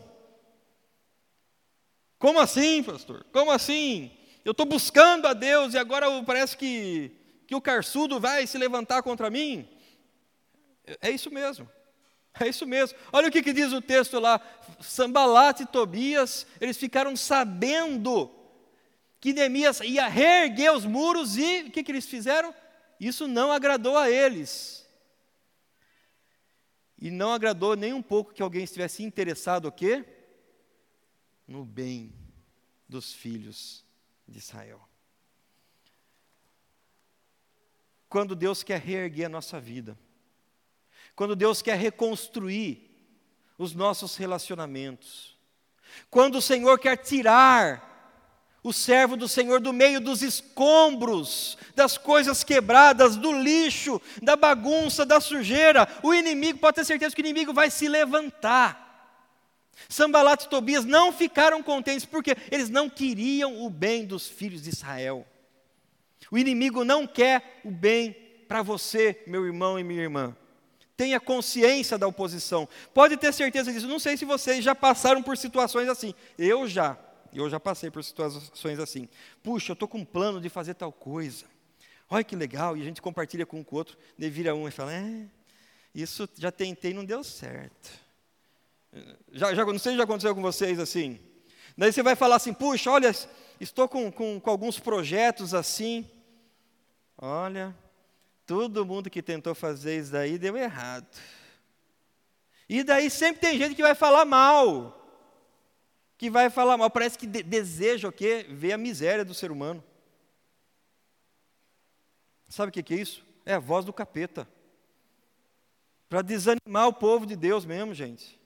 Como 2.18 2.40
assim, 2.40 2.82
pastor? 2.82 3.26
Como 3.32 3.52
assim? 3.52 4.12
Eu 4.46 4.52
estou 4.52 4.66
buscando 4.66 5.28
a 5.28 5.34
Deus 5.34 5.74
e 5.74 5.78
agora 5.78 6.08
parece 6.24 6.56
que, 6.56 7.12
que 7.46 7.54
o 7.54 7.62
carçudo 7.62 8.20
vai 8.20 8.48
se 8.48 8.58
levantar 8.58 9.04
contra 9.04 9.30
mim? 9.30 9.68
É 11.02 11.10
isso 11.12 11.30
mesmo. 11.30 11.70
É 12.40 12.48
isso 12.48 12.66
mesmo. 12.66 12.98
Olha 13.12 13.28
o 13.28 13.32
que, 13.32 13.42
que 13.42 13.52
diz 13.52 13.74
o 13.74 13.82
texto 13.82 14.20
lá. 14.20 14.40
Sambalat 14.80 15.60
e 15.60 15.66
Tobias, 15.66 16.46
eles 16.62 16.78
ficaram 16.78 17.16
sabendo 17.16 18.32
que 19.20 19.34
Neemias 19.34 19.82
ia 19.82 20.08
reerguer 20.08 20.72
os 20.72 20.86
muros 20.86 21.38
e 21.38 21.64
o 21.64 21.72
que, 21.72 21.84
que 21.84 21.92
eles 21.92 22.06
fizeram? 22.06 22.54
Isso 23.00 23.28
não 23.28 23.52
agradou 23.52 23.98
a 23.98 24.10
eles. 24.10 24.88
E 27.00 27.12
não 27.12 27.32
agradou 27.32 27.76
nem 27.76 27.94
um 27.94 28.02
pouco 28.02 28.34
que 28.34 28.42
alguém 28.42 28.64
estivesse 28.64 29.04
interessado 29.04 29.68
o 29.68 29.72
quê? 29.72 30.04
No 31.48 31.64
bem 31.64 32.14
dos 32.90 33.14
filhos 33.14 33.86
de 34.28 34.40
Israel. 34.40 34.82
Quando 38.10 38.36
Deus 38.36 38.64
quer 38.64 38.80
reerguer 38.80 39.28
a 39.28 39.30
nossa 39.30 39.60
vida, 39.60 39.98
quando 41.16 41.36
Deus 41.36 41.62
quer 41.62 41.78
reconstruir 41.78 42.90
os 43.58 43.74
nossos 43.74 44.16
relacionamentos, 44.16 45.38
quando 46.10 46.36
o 46.36 46.42
Senhor 46.42 46.80
quer 46.80 46.98
tirar 46.98 47.87
o 48.68 48.74
servo 48.74 49.16
do 49.16 49.28
Senhor 49.28 49.60
do 49.62 49.72
meio 49.72 50.02
dos 50.02 50.22
escombros, 50.22 51.58
das 51.76 51.98
coisas 51.98 52.44
quebradas, 52.44 53.16
do 53.16 53.32
lixo, 53.32 54.02
da 54.22 54.36
bagunça, 54.36 55.06
da 55.06 55.22
sujeira, 55.22 55.88
o 56.04 56.14
inimigo, 56.14 56.60
pode 56.60 56.76
ter 56.76 56.86
certeza 56.86 57.16
que 57.16 57.22
o 57.22 57.26
inimigo 57.26 57.54
vai 57.54 57.70
se 57.70 57.88
levantar. 57.88 58.86
Sambalat 59.88 60.44
e 60.44 60.50
Tobias 60.50 60.84
não 60.84 61.14
ficaram 61.14 61.64
contentes 61.64 62.06
porque 62.06 62.36
eles 62.52 62.70
não 62.70 62.90
queriam 62.90 63.64
o 63.64 63.70
bem 63.70 64.06
dos 64.06 64.28
filhos 64.28 64.64
de 64.64 64.70
Israel. 64.70 65.26
O 66.30 66.38
inimigo 66.38 66.84
não 66.84 67.08
quer 67.08 67.62
o 67.64 67.72
bem 67.72 68.12
para 68.48 68.62
você, 68.62 69.24
meu 69.26 69.46
irmão 69.46 69.80
e 69.80 69.84
minha 69.84 70.02
irmã 70.02 70.36
tenha 70.98 71.20
consciência 71.20 71.96
da 71.96 72.08
oposição. 72.08 72.68
Pode 72.92 73.16
ter 73.18 73.32
certeza 73.32 73.72
disso. 73.72 73.88
Não 73.88 74.00
sei 74.00 74.18
se 74.18 74.26
vocês 74.26 74.66
já 74.66 74.74
passaram 74.74 75.22
por 75.22 75.38
situações 75.38 75.88
assim. 75.88 76.12
Eu 76.40 76.68
já. 76.68 76.98
Eu 77.40 77.50
já 77.50 77.60
passei 77.60 77.90
por 77.90 78.04
situações 78.04 78.80
assim. 78.80 79.08
Puxa, 79.44 79.72
eu 79.72 79.74
estou 79.74 79.88
com 79.88 80.00
um 80.00 80.06
plano 80.06 80.42
de 80.42 80.50
fazer 80.50 80.74
tal 80.74 80.92
coisa. 80.92 81.46
Olha 82.10 82.24
que 82.24 82.36
legal. 82.36 82.76
E 82.78 82.82
a 82.82 82.84
gente 82.84 83.02
compartilha 83.02 83.46
com 83.46 83.60
o 83.60 83.66
outro. 83.72 83.98
Daí 84.18 84.30
vira 84.30 84.56
um 84.56 84.68
e 84.68 84.72
fala: 84.72 84.94
É, 84.94 85.26
isso 85.94 86.28
já 86.38 86.52
tentei 86.52 86.92
e 86.92 86.94
não 86.94 87.06
deu 87.06 87.24
certo. 87.24 87.90
Já, 89.32 89.54
já, 89.54 89.66
não 89.66 89.80
sei 89.80 89.92
se 89.92 89.98
já 89.98 90.04
aconteceu 90.04 90.34
com 90.34 90.42
vocês 90.42 90.80
assim. 90.80 91.20
Daí 91.78 91.92
você 91.92 92.02
vai 92.02 92.16
falar 92.16 92.38
assim: 92.38 92.54
Puxa, 92.54 92.90
olha, 92.90 93.14
estou 93.60 93.88
com, 93.88 94.12
com, 94.12 94.40
com 94.40 94.50
alguns 94.50 94.80
projetos 94.80 95.54
assim. 95.54 96.10
Olha, 97.18 97.76
Todo 98.48 98.86
mundo 98.86 99.10
que 99.10 99.22
tentou 99.22 99.54
fazer 99.54 100.00
isso 100.00 100.14
daí 100.14 100.38
deu 100.38 100.56
errado. 100.56 101.06
E 102.70 102.82
daí 102.82 103.10
sempre 103.10 103.42
tem 103.42 103.58
gente 103.58 103.76
que 103.76 103.82
vai 103.82 103.94
falar 103.94 104.24
mal. 104.24 104.97
Que 106.18 106.30
vai 106.30 106.50
falar 106.50 106.78
mal. 106.78 106.90
Parece 106.90 107.18
que 107.18 107.28
de 107.28 107.44
deseja 107.44 108.08
o 108.08 108.12
quê? 108.12 108.46
Ver 108.50 108.74
a 108.74 108.78
miséria 108.78 109.24
do 109.24 109.34
ser 109.34 109.52
humano. 109.52 109.84
Sabe 112.50 112.70
o 112.70 112.74
que, 112.74 112.84
que 112.84 112.94
é 112.94 112.98
isso? 112.98 113.26
É 113.46 113.54
a 113.54 113.60
voz 113.60 113.86
do 113.86 113.94
capeta. 113.94 114.48
Para 116.10 116.22
desanimar 116.22 116.88
o 116.88 116.94
povo 116.94 117.26
de 117.26 117.36
Deus 117.36 117.66
mesmo, 117.66 117.94
gente. 117.94 118.38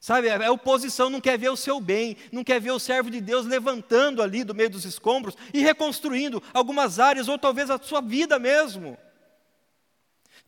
Sabe, 0.00 0.30
a 0.30 0.52
oposição 0.52 1.10
não 1.10 1.20
quer 1.20 1.36
ver 1.36 1.48
o 1.48 1.56
seu 1.56 1.80
bem, 1.80 2.16
não 2.30 2.44
quer 2.44 2.60
ver 2.60 2.70
o 2.70 2.78
servo 2.78 3.10
de 3.10 3.20
Deus 3.20 3.46
levantando 3.46 4.22
ali 4.22 4.44
do 4.44 4.54
meio 4.54 4.70
dos 4.70 4.84
escombros 4.84 5.36
e 5.52 5.60
reconstruindo 5.60 6.40
algumas 6.54 7.00
áreas, 7.00 7.26
ou 7.26 7.36
talvez 7.36 7.68
a 7.68 7.78
sua 7.78 8.00
vida 8.00 8.38
mesmo. 8.38 8.96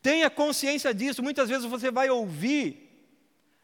Tenha 0.00 0.30
consciência 0.30 0.94
disso. 0.94 1.22
Muitas 1.22 1.48
vezes 1.48 1.64
você 1.64 1.90
vai 1.90 2.08
ouvir 2.10 2.89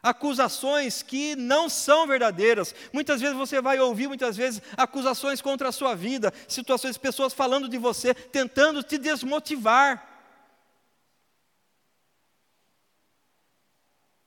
acusações 0.07 1.03
que 1.03 1.35
não 1.35 1.69
são 1.69 2.07
verdadeiras. 2.07 2.73
Muitas 2.93 3.21
vezes 3.21 3.37
você 3.37 3.61
vai 3.61 3.81
ouvir, 3.81 4.07
muitas 4.07 4.37
vezes, 4.37 4.63
acusações 4.77 5.43
contra 5.43 5.69
a 5.69 5.73
sua 5.73 5.97
vida, 5.97 6.33
situações, 6.47 6.97
pessoas 6.97 7.33
falando 7.33 7.69
de 7.69 7.77
você, 7.77 8.15
tentando 8.15 8.85
te 8.85 8.97
desmotivar. 8.99 10.15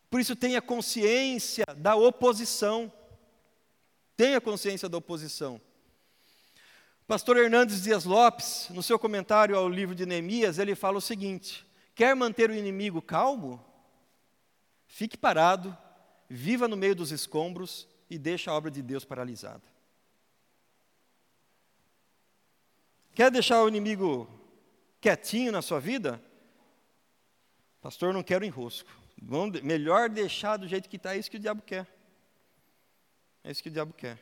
Por 0.10 0.20
isso, 0.20 0.36
tenha 0.36 0.62
consciência 0.62 1.66
da 1.78 1.96
oposição. 1.96 2.92
Tenha 4.18 4.42
consciência 4.42 4.90
da 4.90 4.98
oposição. 4.98 5.62
Pastor 7.08 7.38
Hernandes 7.38 7.82
Dias 7.82 8.04
Lopes, 8.04 8.68
no 8.70 8.84
seu 8.84 9.00
comentário 9.00 9.56
ao 9.56 9.70
livro 9.70 9.96
de 9.96 10.06
Neemias, 10.06 10.60
ele 10.60 10.76
fala 10.76 10.98
o 10.98 11.02
seguinte: 11.02 11.66
Quer 11.96 12.16
manter 12.16 12.50
o 12.50 12.54
inimigo 12.54 13.02
calmo? 13.02 13.69
Fique 14.90 15.16
parado, 15.16 15.78
viva 16.28 16.68
no 16.68 16.76
meio 16.76 16.96
dos 16.96 17.12
escombros 17.12 17.88
e 18.10 18.18
deixe 18.18 18.50
a 18.50 18.54
obra 18.54 18.72
de 18.72 18.82
Deus 18.82 19.06
paralisada. 19.06 19.62
Quer 23.14 23.30
deixar 23.30 23.62
o 23.62 23.68
inimigo 23.68 24.28
quietinho 25.00 25.52
na 25.52 25.62
sua 25.62 25.80
vida? 25.80 26.22
Pastor, 27.80 28.14
não 28.14 28.24
quero 28.24 28.44
enrosco. 28.44 28.90
melhor 29.64 30.10
deixar 30.10 30.58
do 30.58 30.68
jeito 30.68 30.90
que 30.90 30.98
está, 30.98 31.16
é 31.16 31.20
isso 31.20 31.30
que 31.30 31.38
o 31.38 31.40
diabo 31.40 31.62
quer. 31.62 31.88
É 33.44 33.52
isso 33.52 33.62
que 33.62 33.70
o 33.70 33.72
diabo 33.72 33.94
quer. 33.94 34.20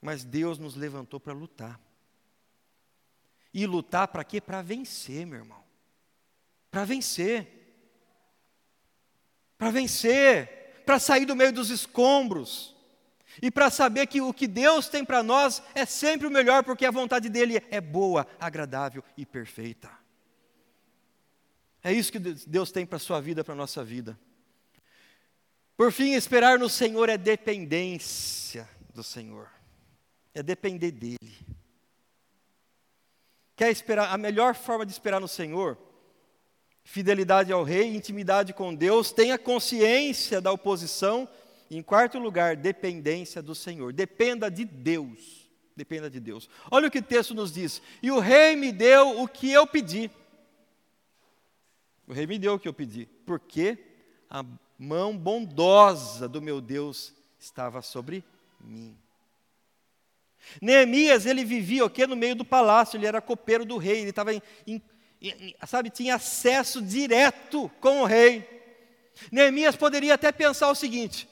Mas 0.00 0.24
Deus 0.24 0.58
nos 0.58 0.74
levantou 0.74 1.20
para 1.20 1.32
lutar. 1.32 1.80
E 3.54 3.66
lutar 3.66 4.08
para 4.08 4.24
quê? 4.24 4.40
Para 4.40 4.62
vencer, 4.62 5.24
meu 5.24 5.38
irmão. 5.38 5.61
Para 6.72 6.84
vencer. 6.84 7.46
Para 9.56 9.70
vencer, 9.70 10.82
para 10.84 10.98
sair 10.98 11.24
do 11.24 11.36
meio 11.36 11.52
dos 11.52 11.70
escombros. 11.70 12.74
E 13.40 13.50
para 13.50 13.70
saber 13.70 14.08
que 14.08 14.20
o 14.20 14.34
que 14.34 14.48
Deus 14.48 14.88
tem 14.88 15.04
para 15.04 15.22
nós 15.22 15.62
é 15.74 15.86
sempre 15.86 16.26
o 16.26 16.30
melhor, 16.30 16.64
porque 16.64 16.84
a 16.84 16.90
vontade 16.90 17.28
dele 17.28 17.62
é 17.70 17.80
boa, 17.80 18.26
agradável 18.40 19.04
e 19.16 19.24
perfeita. 19.24 19.90
É 21.84 21.92
isso 21.92 22.10
que 22.10 22.18
Deus 22.18 22.72
tem 22.72 22.84
para 22.84 22.96
a 22.96 23.00
sua 23.00 23.20
vida, 23.20 23.44
para 23.44 23.54
a 23.54 23.56
nossa 23.56 23.84
vida. 23.84 24.18
Por 25.76 25.92
fim, 25.92 26.12
esperar 26.12 26.58
no 26.58 26.68
Senhor 26.68 27.08
é 27.08 27.16
dependência 27.16 28.68
do 28.94 29.02
Senhor, 29.02 29.50
é 30.34 30.42
depender 30.42 30.90
dEle. 30.90 31.38
Quer 33.56 33.70
esperar? 33.70 34.12
A 34.12 34.18
melhor 34.18 34.54
forma 34.54 34.86
de 34.86 34.92
esperar 34.92 35.20
no 35.20 35.28
Senhor, 35.28 35.78
fidelidade 36.84 37.52
ao 37.52 37.62
Rei, 37.62 37.94
intimidade 37.94 38.52
com 38.52 38.74
Deus, 38.74 39.12
tenha 39.12 39.38
consciência 39.38 40.40
da 40.40 40.52
oposição. 40.52 41.28
E, 41.70 41.76
em 41.76 41.82
quarto 41.82 42.18
lugar, 42.18 42.56
dependência 42.56 43.40
do 43.40 43.54
Senhor. 43.54 43.92
Dependa 43.92 44.50
de 44.50 44.64
Deus. 44.64 45.48
Dependa 45.76 46.10
de 46.10 46.20
Deus. 46.20 46.48
Olha 46.70 46.88
o 46.88 46.90
que 46.90 46.98
o 46.98 47.02
texto 47.02 47.34
nos 47.34 47.52
diz. 47.52 47.80
E 48.02 48.10
o 48.10 48.18
rei 48.18 48.56
me 48.56 48.70
deu 48.70 49.20
o 49.20 49.28
que 49.28 49.50
eu 49.50 49.66
pedi. 49.66 50.10
O 52.06 52.12
rei 52.12 52.26
me 52.26 52.38
deu 52.38 52.54
o 52.54 52.58
que 52.58 52.68
eu 52.68 52.74
pedi. 52.74 53.06
Porque 53.24 53.78
a 54.28 54.44
mão 54.78 55.16
bondosa 55.16 56.28
do 56.28 56.42
meu 56.42 56.60
Deus 56.60 57.14
estava 57.38 57.80
sobre 57.80 58.22
mim. 58.60 58.96
Neemias, 60.60 61.24
ele 61.24 61.44
vivia 61.44 61.84
o 61.84 61.90
quê? 61.90 62.06
No 62.06 62.16
meio 62.16 62.34
do 62.34 62.44
palácio, 62.44 62.96
ele 62.96 63.06
era 63.06 63.20
copeiro 63.20 63.64
do 63.64 63.78
rei, 63.78 64.00
ele 64.00 64.10
estava, 64.10 64.30
sabe, 65.66 65.90
tinha 65.90 66.16
acesso 66.16 66.82
direto 66.82 67.70
com 67.80 68.02
o 68.02 68.04
rei. 68.04 68.48
Neemias 69.30 69.76
poderia 69.76 70.14
até 70.14 70.32
pensar 70.32 70.70
o 70.70 70.74
seguinte: 70.74 71.28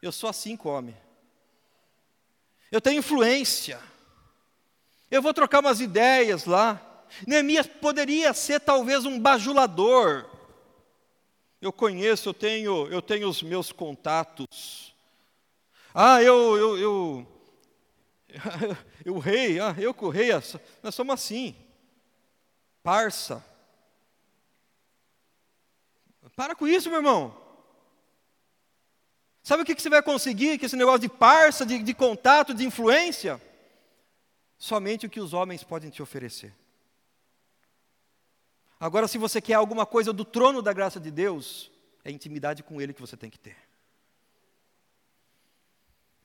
eu 0.00 0.10
sou 0.10 0.28
assim, 0.28 0.56
come. 0.56 0.96
Eu 2.70 2.80
tenho 2.80 2.98
influência. 2.98 3.78
Eu 5.10 5.20
vou 5.20 5.34
trocar 5.34 5.60
umas 5.60 5.80
ideias 5.80 6.46
lá. 6.46 7.04
Neemias 7.26 7.66
poderia 7.66 8.32
ser 8.32 8.60
talvez 8.60 9.04
um 9.04 9.20
bajulador. 9.20 10.28
Eu 11.60 11.72
conheço, 11.72 12.30
eu 12.30 12.34
tenho, 12.34 12.88
eu 12.88 13.00
tenho 13.00 13.28
os 13.28 13.42
meus 13.42 13.70
contatos. 13.70 14.92
Ah, 15.94 16.22
eu, 16.22 16.56
eu, 16.56 16.78
eu, 16.78 17.26
eu 19.04 19.14
o 19.14 19.18
rei, 19.18 19.60
ah, 19.60 19.76
eu 19.78 19.92
com 19.92 20.06
o 20.06 20.10
rei, 20.10 20.30
nós 20.82 20.94
somos 20.94 21.14
assim. 21.14 21.54
Parça. 22.82 23.44
Para 26.34 26.54
com 26.54 26.66
isso, 26.66 26.88
meu 26.88 26.98
irmão. 26.98 27.36
Sabe 29.42 29.62
o 29.62 29.66
que 29.66 29.74
você 29.74 29.90
vai 29.90 30.02
conseguir 30.02 30.58
com 30.58 30.66
esse 30.66 30.76
negócio 30.76 31.00
de 31.00 31.08
parça, 31.08 31.66
de, 31.66 31.82
de 31.82 31.94
contato, 31.94 32.54
de 32.54 32.64
influência? 32.64 33.40
Somente 34.56 35.06
o 35.06 35.10
que 35.10 35.20
os 35.20 35.32
homens 35.32 35.64
podem 35.64 35.90
te 35.90 36.00
oferecer. 36.02 36.54
Agora, 38.78 39.06
se 39.06 39.18
você 39.18 39.40
quer 39.40 39.54
alguma 39.54 39.84
coisa 39.84 40.12
do 40.12 40.24
trono 40.24 40.62
da 40.62 40.72
graça 40.72 40.98
de 40.98 41.10
Deus, 41.10 41.70
é 42.04 42.10
intimidade 42.10 42.62
com 42.62 42.80
Ele 42.80 42.92
que 42.92 43.00
você 43.00 43.16
tem 43.16 43.30
que 43.30 43.38
ter. 43.38 43.56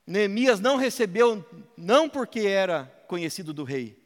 Neemias 0.05 0.59
não 0.59 0.77
recebeu, 0.77 1.45
não 1.75 2.07
porque 2.07 2.41
era 2.41 2.85
conhecido 3.07 3.53
do 3.53 3.63
rei, 3.63 3.99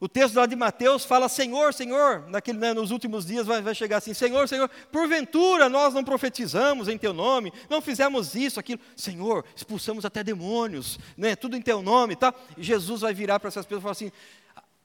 o 0.00 0.08
texto 0.08 0.36
lá 0.36 0.46
de 0.46 0.54
Mateus 0.54 1.04
fala: 1.04 1.28
Senhor, 1.28 1.74
Senhor, 1.74 2.28
naquele, 2.28 2.58
né, 2.58 2.72
nos 2.72 2.90
últimos 2.90 3.26
dias 3.26 3.46
vai, 3.46 3.60
vai, 3.60 3.74
chegar 3.74 3.98
assim: 3.98 4.14
Senhor, 4.14 4.48
Senhor, 4.48 4.68
porventura 4.92 5.68
nós 5.68 5.92
não 5.94 6.04
profetizamos 6.04 6.88
em 6.88 6.96
Teu 6.96 7.12
nome, 7.12 7.52
não 7.68 7.80
fizemos 7.80 8.34
isso, 8.34 8.60
aquilo. 8.60 8.80
Senhor, 8.96 9.44
expulsamos 9.56 10.04
até 10.04 10.22
demônios, 10.22 10.98
né, 11.16 11.34
tudo 11.34 11.56
em 11.56 11.62
Teu 11.62 11.82
nome. 11.82 12.14
Tá? 12.14 12.32
E 12.56 12.62
Jesus 12.62 13.00
vai 13.00 13.12
virar 13.12 13.40
para 13.40 13.48
essas 13.48 13.64
pessoas 13.66 13.80
e 13.80 13.82
falar 13.82 13.92
assim: 13.92 14.12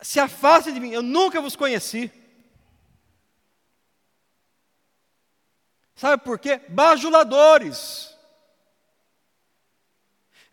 Se 0.02 0.20
afaste 0.20 0.72
de 0.72 0.80
mim, 0.80 0.92
eu 0.92 1.02
nunca 1.02 1.40
vos 1.42 1.56
conheci. 1.56 2.12
Sabe 5.96 6.24
por 6.24 6.40
quê? 6.40 6.60
Bajuladores. 6.70 8.13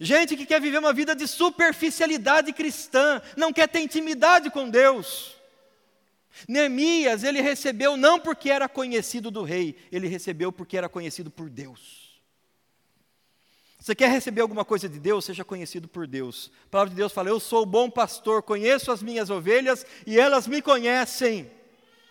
Gente 0.02 0.34
que 0.34 0.46
quer 0.46 0.58
viver 0.62 0.78
uma 0.78 0.94
vida 0.94 1.14
de 1.14 1.28
superficialidade 1.28 2.54
cristã, 2.54 3.20
não 3.36 3.52
quer 3.52 3.68
ter 3.68 3.80
intimidade 3.80 4.48
com 4.48 4.70
Deus. 4.70 5.36
Neemias, 6.48 7.22
ele 7.22 7.42
recebeu 7.42 7.98
não 7.98 8.18
porque 8.18 8.48
era 8.48 8.66
conhecido 8.66 9.30
do 9.30 9.42
rei, 9.42 9.76
ele 9.92 10.08
recebeu 10.08 10.50
porque 10.50 10.78
era 10.78 10.88
conhecido 10.88 11.30
por 11.30 11.50
Deus. 11.50 12.18
Você 13.78 13.94
quer 13.94 14.10
receber 14.10 14.40
alguma 14.40 14.64
coisa 14.64 14.88
de 14.88 14.98
Deus, 14.98 15.26
seja 15.26 15.44
conhecido 15.44 15.86
por 15.86 16.06
Deus. 16.06 16.50
A 16.66 16.70
palavra 16.70 16.90
de 16.90 16.96
Deus 16.96 17.12
fala: 17.12 17.28
Eu 17.28 17.38
sou 17.38 17.62
o 17.62 17.66
bom 17.66 17.90
pastor, 17.90 18.42
conheço 18.42 18.90
as 18.90 19.02
minhas 19.02 19.28
ovelhas 19.28 19.84
e 20.06 20.18
elas 20.18 20.46
me 20.46 20.62
conhecem. 20.62 21.50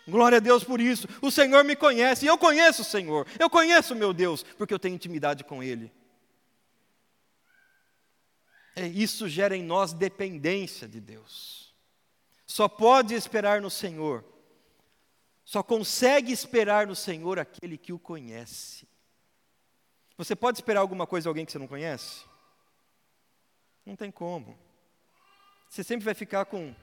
Glória 0.06 0.38
a 0.38 0.40
Deus 0.40 0.62
por 0.62 0.80
isso. 0.80 1.08
O 1.20 1.30
Senhor 1.30 1.64
me 1.64 1.74
conhece 1.74 2.24
e 2.24 2.28
eu 2.28 2.38
conheço 2.38 2.82
o 2.82 2.84
Senhor. 2.84 3.26
Eu 3.36 3.50
conheço 3.50 3.94
o 3.94 3.96
meu 3.96 4.12
Deus, 4.12 4.44
porque 4.56 4.72
eu 4.72 4.78
tenho 4.78 4.94
intimidade 4.94 5.42
com 5.42 5.60
Ele. 5.60 5.90
É, 8.76 8.86
isso 8.86 9.28
gera 9.28 9.56
em 9.56 9.62
nós 9.62 9.92
dependência 9.92 10.86
de 10.88 11.00
Deus. 11.00 11.74
Só 12.46 12.68
pode 12.68 13.14
esperar 13.14 13.60
no 13.60 13.70
Senhor, 13.70 14.24
só 15.44 15.62
consegue 15.62 16.32
esperar 16.32 16.86
no 16.86 16.94
Senhor 16.94 17.38
aquele 17.38 17.76
que 17.76 17.92
o 17.92 17.98
conhece. 17.98 18.88
Você 20.16 20.36
pode 20.36 20.58
esperar 20.58 20.80
alguma 20.80 21.06
coisa 21.06 21.24
de 21.24 21.28
alguém 21.28 21.46
que 21.46 21.52
você 21.52 21.58
não 21.58 21.66
conhece? 21.66 22.24
Não 23.86 23.96
tem 23.96 24.10
como. 24.10 24.58
Você 25.68 25.82
sempre 25.82 26.04
vai 26.04 26.14
ficar 26.14 26.44
com 26.44 26.74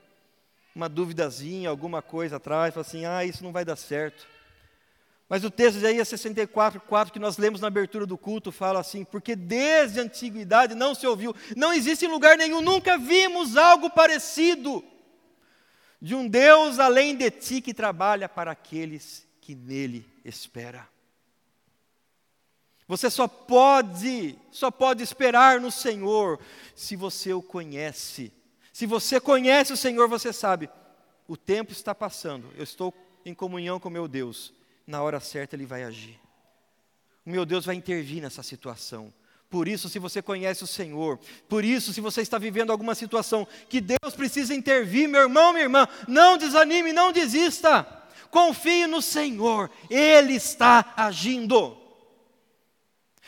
uma 0.73 0.87
duvidazinha, 0.87 1.69
alguma 1.69 2.01
coisa 2.01 2.37
atrás, 2.37 2.73
fala 2.73 2.85
assim: 2.85 3.05
ah, 3.05 3.23
isso 3.23 3.43
não 3.43 3.51
vai 3.51 3.65
dar 3.65 3.75
certo. 3.75 4.27
Mas 5.29 5.43
o 5.43 5.51
texto 5.51 5.73
de 5.73 5.79
Isaías 5.79 6.07
64, 6.07 6.79
4, 6.79 7.11
que 7.11 7.19
nós 7.19 7.37
lemos 7.37 7.59
na 7.59 7.67
abertura 7.67 8.05
do 8.05 8.17
culto, 8.17 8.51
fala 8.51 8.79
assim: 8.79 9.03
porque 9.03 9.35
desde 9.35 9.99
a 9.99 10.03
antiguidade 10.03 10.73
não 10.73 10.95
se 10.95 11.05
ouviu, 11.05 11.35
não 11.55 11.73
existe 11.73 12.05
em 12.05 12.09
lugar 12.09 12.37
nenhum, 12.37 12.61
nunca 12.61 12.97
vimos 12.97 13.57
algo 13.57 13.89
parecido 13.89 14.83
de 16.01 16.15
um 16.15 16.27
Deus 16.27 16.79
além 16.79 17.15
de 17.15 17.29
ti 17.29 17.59
que 17.59 17.73
trabalha 17.73 18.29
para 18.29 18.51
aqueles 18.51 19.27
que 19.41 19.53
nele 19.53 20.05
espera. 20.23 20.87
Você 22.87 23.09
só 23.09 23.27
pode, 23.27 24.39
só 24.49 24.71
pode 24.71 25.03
esperar 25.03 25.59
no 25.59 25.69
Senhor 25.69 26.39
se 26.73 26.95
você 26.95 27.33
o 27.33 27.41
conhece. 27.41 28.31
Se 28.71 28.85
você 28.85 29.19
conhece 29.19 29.73
o 29.73 29.77
Senhor, 29.77 30.07
você 30.07 30.31
sabe, 30.31 30.69
o 31.27 31.35
tempo 31.35 31.73
está 31.73 31.93
passando, 31.93 32.49
eu 32.55 32.63
estou 32.63 32.93
em 33.25 33.33
comunhão 33.33 33.77
com 33.77 33.89
meu 33.89 34.07
Deus 34.07 34.53
na 34.87 35.03
hora 35.03 35.19
certa 35.19 35.55
Ele 35.55 35.65
vai 35.65 35.83
agir. 35.83 36.17
O 37.25 37.29
meu 37.29 37.45
Deus 37.45 37.65
vai 37.65 37.75
intervir 37.75 38.21
nessa 38.21 38.41
situação. 38.41 39.13
Por 39.49 39.67
isso, 39.67 39.87
se 39.87 39.99
você 39.99 40.21
conhece 40.21 40.63
o 40.63 40.67
Senhor, 40.67 41.19
por 41.47 41.63
isso, 41.63 41.93
se 41.93 42.01
você 42.01 42.21
está 42.21 42.37
vivendo 42.37 42.71
alguma 42.71 42.95
situação 42.95 43.47
que 43.69 43.79
Deus 43.79 44.15
precisa 44.15 44.53
intervir, 44.53 45.07
meu 45.07 45.21
irmão, 45.21 45.53
minha 45.53 45.65
irmã, 45.65 45.87
não 46.07 46.37
desanime, 46.37 46.91
não 46.91 47.11
desista. 47.11 47.85
Confie 48.29 48.87
no 48.87 49.01
Senhor, 49.01 49.69
Ele 49.89 50.33
está 50.33 50.93
agindo. 50.97 51.77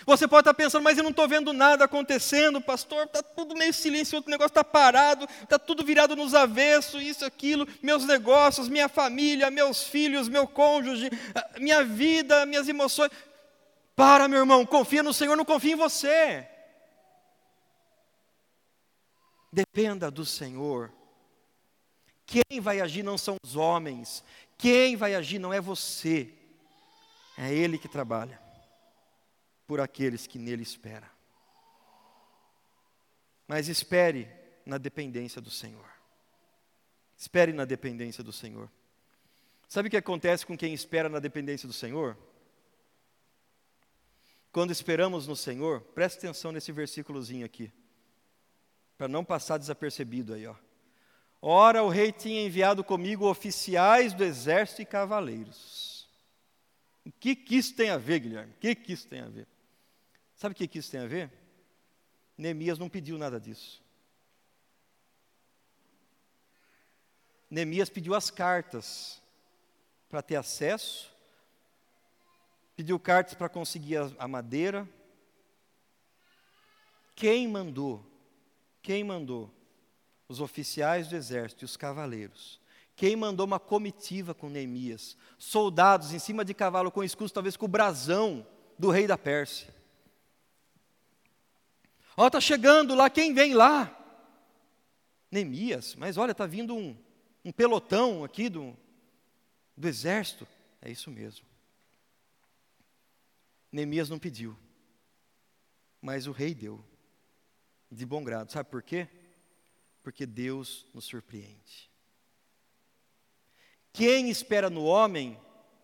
Você 0.05 0.27
pode 0.27 0.41
estar 0.41 0.53
pensando, 0.53 0.83
mas 0.83 0.97
eu 0.97 1.03
não 1.03 1.11
estou 1.11 1.27
vendo 1.27 1.51
nada 1.51 1.85
acontecendo, 1.85 2.61
pastor, 2.61 3.05
está 3.05 3.21
tudo 3.21 3.55
meio 3.55 3.73
silêncio, 3.73 4.19
o 4.19 4.29
negócio 4.29 4.51
está 4.51 4.63
parado, 4.63 5.27
está 5.43 5.59
tudo 5.59 5.83
virado 5.83 6.15
nos 6.15 6.33
avessos, 6.33 7.01
isso, 7.01 7.25
aquilo, 7.25 7.67
meus 7.81 8.05
negócios, 8.05 8.69
minha 8.69 8.87
família, 8.87 9.51
meus 9.51 9.83
filhos, 9.83 10.29
meu 10.29 10.47
cônjuge, 10.47 11.09
minha 11.57 11.83
vida, 11.83 12.45
minhas 12.45 12.67
emoções. 12.67 13.11
Para, 13.95 14.27
meu 14.27 14.39
irmão, 14.39 14.65
confia 14.65 15.03
no 15.03 15.13
Senhor, 15.13 15.35
não 15.35 15.45
confia 15.45 15.73
em 15.73 15.77
você. 15.77 16.47
Dependa 19.51 20.09
do 20.09 20.25
Senhor. 20.25 20.93
Quem 22.25 22.61
vai 22.61 22.79
agir 22.79 23.03
não 23.03 23.17
são 23.17 23.35
os 23.43 23.55
homens, 23.55 24.23
quem 24.57 24.95
vai 24.95 25.15
agir 25.15 25.39
não 25.39 25.51
é 25.51 25.59
você, 25.59 26.31
é 27.37 27.51
Ele 27.51 27.77
que 27.77 27.87
trabalha 27.87 28.48
por 29.69 29.79
aqueles 29.79 30.25
que 30.25 30.39
nele 30.39 30.63
esperam. 30.63 31.07
Mas 33.47 33.67
espere 33.67 34.27
na 34.65 34.79
dependência 34.79 35.39
do 35.39 35.51
Senhor. 35.51 35.85
Espere 37.15 37.53
na 37.53 37.65
dependência 37.65 38.23
do 38.23 38.33
Senhor. 38.33 38.67
Sabe 39.67 39.87
o 39.87 39.91
que 39.91 39.97
acontece 39.97 40.43
com 40.43 40.57
quem 40.57 40.73
espera 40.73 41.07
na 41.07 41.19
dependência 41.19 41.67
do 41.67 41.73
Senhor? 41.73 42.17
Quando 44.51 44.71
esperamos 44.71 45.27
no 45.27 45.35
Senhor, 45.35 45.81
preste 45.81 46.17
atenção 46.17 46.51
nesse 46.51 46.71
versículozinho 46.71 47.45
aqui, 47.45 47.71
para 48.97 49.07
não 49.07 49.23
passar 49.23 49.59
desapercebido 49.59 50.33
aí, 50.33 50.47
ó. 50.47 50.55
Ora, 51.39 51.83
o 51.83 51.89
rei 51.89 52.11
tinha 52.11 52.43
enviado 52.43 52.83
comigo 52.83 53.29
oficiais 53.29 54.15
do 54.15 54.23
exército 54.23 54.81
e 54.81 54.85
cavaleiros. 54.85 56.09
O 57.05 57.11
que, 57.11 57.35
que 57.35 57.55
isso 57.55 57.75
tem 57.75 57.91
a 57.91 57.99
ver, 57.99 58.21
Guilherme? 58.21 58.51
O 58.53 58.57
que, 58.59 58.73
que 58.73 58.93
isso 58.93 59.07
tem 59.07 59.21
a 59.21 59.29
ver? 59.29 59.47
Sabe 60.39 60.53
o 60.53 60.55
que 60.55 60.79
isso 60.79 60.89
tem 60.89 61.01
a 61.01 61.05
ver? 61.05 61.29
Neemias 62.37 62.79
não 62.79 62.87
pediu 62.87 63.17
nada 63.17 63.41
disso. 63.41 63.83
Neemias 67.49 67.89
pediu 67.89 68.15
as 68.15 68.31
cartas 68.31 69.21
para 70.07 70.21
ter 70.21 70.37
acesso, 70.37 71.13
pediu 72.73 72.97
cartas 72.97 73.33
para 73.33 73.49
conseguir 73.49 73.97
a, 74.17 74.27
madeira. 74.29 74.87
Quem 77.13 77.45
mandou? 77.45 78.01
Quem 78.81 79.03
mandou? 79.03 79.51
Os 80.29 80.39
oficiais 80.39 81.09
do 81.09 81.17
exército 81.17 81.65
e 81.65 81.65
os 81.65 81.75
cavaleiros. 81.75 82.61
Quem 82.95 83.13
mandou 83.13 83.45
uma 83.45 83.59
comitiva 83.59 84.33
com 84.33 84.47
Neemias? 84.47 85.17
Soldados 85.37 86.13
em 86.13 86.19
cima 86.19 86.45
de 86.45 86.53
cavalo 86.53 86.89
com 86.89 87.03
escudos, 87.03 87.33
talvez 87.33 87.57
com 87.57 87.65
o 87.65 87.69
brasão 87.69 88.47
do 88.77 88.89
rei 88.89 89.05
da 89.05 89.17
Pérsia. 89.17 89.78
Ó, 92.21 92.27
está 92.27 92.41
chegando 92.41 92.95
lá, 92.95 93.09
quem 93.09 93.33
vem 93.33 93.53
lá? 93.53 93.97
Neemias, 95.31 95.95
mas 95.95 96.17
olha, 96.17 96.33
está 96.33 96.45
vindo 96.45 96.75
um, 96.75 96.93
um 97.45 97.51
pelotão 97.53 98.25
aqui 98.25 98.49
do, 98.49 98.75
do 99.77 99.87
exército. 99.87 100.45
É 100.81 100.91
isso 100.91 101.09
mesmo. 101.09 101.45
Neemias 103.71 104.09
não 104.09 104.19
pediu, 104.19 104.53
mas 106.01 106.27
o 106.27 106.33
rei 106.33 106.53
deu, 106.53 106.83
de 107.89 108.05
bom 108.05 108.21
grado. 108.21 108.51
Sabe 108.51 108.69
por 108.69 108.83
quê? 108.83 109.07
Porque 110.03 110.25
Deus 110.25 110.85
nos 110.93 111.05
surpreende. 111.05 111.89
Quem 113.93 114.29
espera 114.29 114.69
no 114.69 114.83
homem 114.83 115.39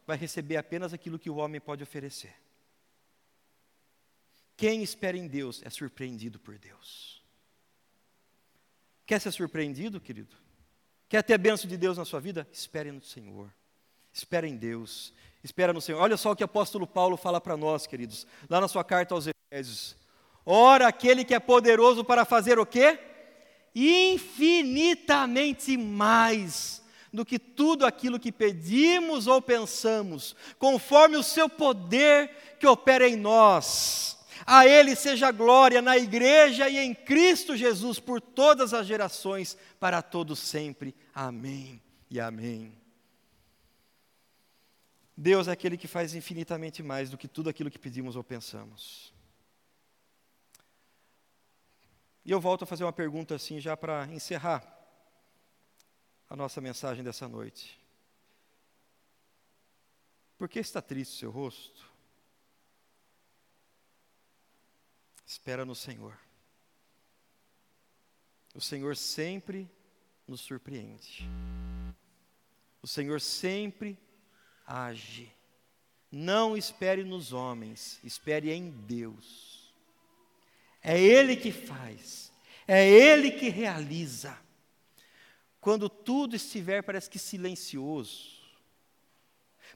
vai 0.05 0.17
receber 0.17 0.57
apenas 0.57 0.91
aquilo 0.91 1.17
que 1.17 1.29
o 1.29 1.37
homem 1.37 1.61
pode 1.61 1.81
oferecer. 1.81 2.35
Quem 4.57 4.83
espera 4.83 5.17
em 5.17 5.27
Deus 5.27 5.61
é 5.63 5.69
surpreendido 5.69 6.39
por 6.39 6.57
Deus. 6.57 7.23
Quer 9.05 9.19
ser 9.19 9.31
surpreendido, 9.31 10.01
querido? 10.01 10.35
Quer 11.07 11.23
ter 11.23 11.33
a 11.33 11.37
bênção 11.37 11.69
de 11.69 11.77
Deus 11.77 11.97
na 11.97 12.05
sua 12.05 12.19
vida? 12.19 12.47
Espere 12.51 12.91
no 12.91 13.03
Senhor. 13.03 13.53
Espera 14.11 14.47
em 14.47 14.55
Deus. 14.55 15.13
Espera 15.43 15.73
no 15.73 15.81
Senhor. 15.81 16.01
Olha 16.01 16.17
só 16.17 16.31
o 16.31 16.35
que 16.35 16.43
o 16.43 16.45
apóstolo 16.45 16.87
Paulo 16.87 17.17
fala 17.17 17.39
para 17.39 17.55
nós, 17.55 17.85
queridos, 17.85 18.25
lá 18.49 18.59
na 18.59 18.67
sua 18.67 18.83
carta 18.83 19.13
aos 19.13 19.27
Efésios. 19.27 19.95
Ora, 20.45 20.87
aquele 20.87 21.23
que 21.23 21.35
é 21.35 21.39
poderoso 21.39 22.03
para 22.03 22.25
fazer 22.25 22.57
o 22.57 22.65
quê? 22.65 22.97
Infinitamente 23.75 25.77
mais 25.77 26.83
do 27.11 27.25
que 27.25 27.37
tudo 27.37 27.85
aquilo 27.85 28.19
que 28.19 28.31
pedimos 28.31 29.27
ou 29.27 29.39
pensamos, 29.41 30.35
conforme 30.57 31.17
o 31.17 31.23
seu 31.23 31.47
poder 31.47 32.57
que 32.59 32.67
opera 32.67 33.07
em 33.07 33.15
nós. 33.15 34.14
A 34.45 34.65
Ele 34.65 34.95
seja 34.95 35.31
glória 35.31 35.81
na 35.81 35.97
igreja 35.97 36.67
e 36.67 36.77
em 36.77 36.95
Cristo 36.95 37.55
Jesus 37.55 37.99
por 37.99 38.19
todas 38.19 38.73
as 38.73 38.87
gerações, 38.87 39.55
para 39.79 40.01
todos 40.01 40.39
sempre. 40.39 40.95
Amém 41.13 41.81
e 42.09 42.19
amém. 42.19 42.75
Deus 45.15 45.47
é 45.47 45.51
aquele 45.51 45.77
que 45.77 45.87
faz 45.87 46.13
infinitamente 46.15 46.81
mais 46.81 47.09
do 47.09 47.17
que 47.17 47.27
tudo 47.27 47.49
aquilo 47.49 47.69
que 47.69 47.79
pedimos 47.79 48.15
ou 48.15 48.23
pensamos. 48.23 49.13
E 52.25 52.31
eu 52.31 52.39
volto 52.39 52.63
a 52.63 52.65
fazer 52.65 52.83
uma 52.83 52.91
pergunta 52.91 53.35
assim, 53.35 53.59
já 53.59 53.77
para 53.77 54.07
encerrar 54.11 54.75
a 56.27 56.35
nossa 56.35 56.59
mensagem 56.59 57.03
dessa 57.03 57.27
noite. 57.27 57.79
Por 60.37 60.49
que 60.49 60.59
está 60.59 60.81
triste 60.81 61.13
o 61.13 61.19
seu 61.19 61.31
rosto? 61.31 61.94
Espera 65.45 65.63
no 65.63 65.75
Senhor. 65.75 66.17
O 68.55 68.59
Senhor 68.59 68.97
sempre 68.97 69.69
nos 70.27 70.41
surpreende. 70.41 71.23
O 72.81 72.87
Senhor 72.87 73.21
sempre 73.21 73.95
age. 74.65 75.31
Não 76.11 76.57
espere 76.57 77.03
nos 77.03 77.31
homens, 77.31 77.99
espere 78.03 78.51
em 78.51 78.71
Deus. 78.71 79.71
É 80.81 80.99
Ele 80.99 81.35
que 81.35 81.51
faz, 81.51 82.31
é 82.67 82.89
Ele 82.89 83.29
que 83.29 83.47
realiza. 83.47 84.35
Quando 85.61 85.87
tudo 85.87 86.35
estiver, 86.35 86.81
parece 86.81 87.07
que 87.07 87.19
silencioso, 87.19 88.41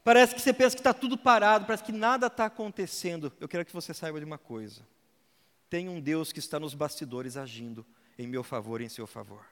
parece 0.02 0.34
que 0.34 0.40
você 0.40 0.52
pensa 0.52 0.74
que 0.74 0.80
está 0.80 0.92
tudo 0.92 1.16
parado, 1.16 1.64
parece 1.64 1.84
que 1.84 1.92
nada 1.92 2.26
está 2.26 2.46
acontecendo. 2.46 3.32
Eu 3.38 3.48
quero 3.48 3.64
que 3.64 3.72
você 3.72 3.94
saiba 3.94 4.18
de 4.18 4.26
uma 4.26 4.38
coisa: 4.38 4.84
tem 5.70 5.88
um 5.88 6.00
Deus 6.00 6.32
que 6.32 6.40
está 6.40 6.58
nos 6.58 6.74
bastidores 6.74 7.36
agindo 7.36 7.86
em 8.18 8.26
meu 8.26 8.42
favor 8.42 8.80
e 8.80 8.84
em 8.84 8.88
seu 8.88 9.06
favor. 9.06 9.46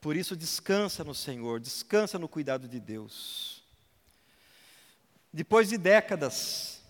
Por 0.00 0.16
isso, 0.16 0.34
descansa 0.34 1.04
no 1.04 1.14
Senhor, 1.14 1.60
descansa 1.60 2.18
no 2.18 2.28
cuidado 2.28 2.66
de 2.66 2.80
Deus. 2.80 3.62
Depois 5.32 5.68
de 5.68 5.78
décadas, 5.78 6.82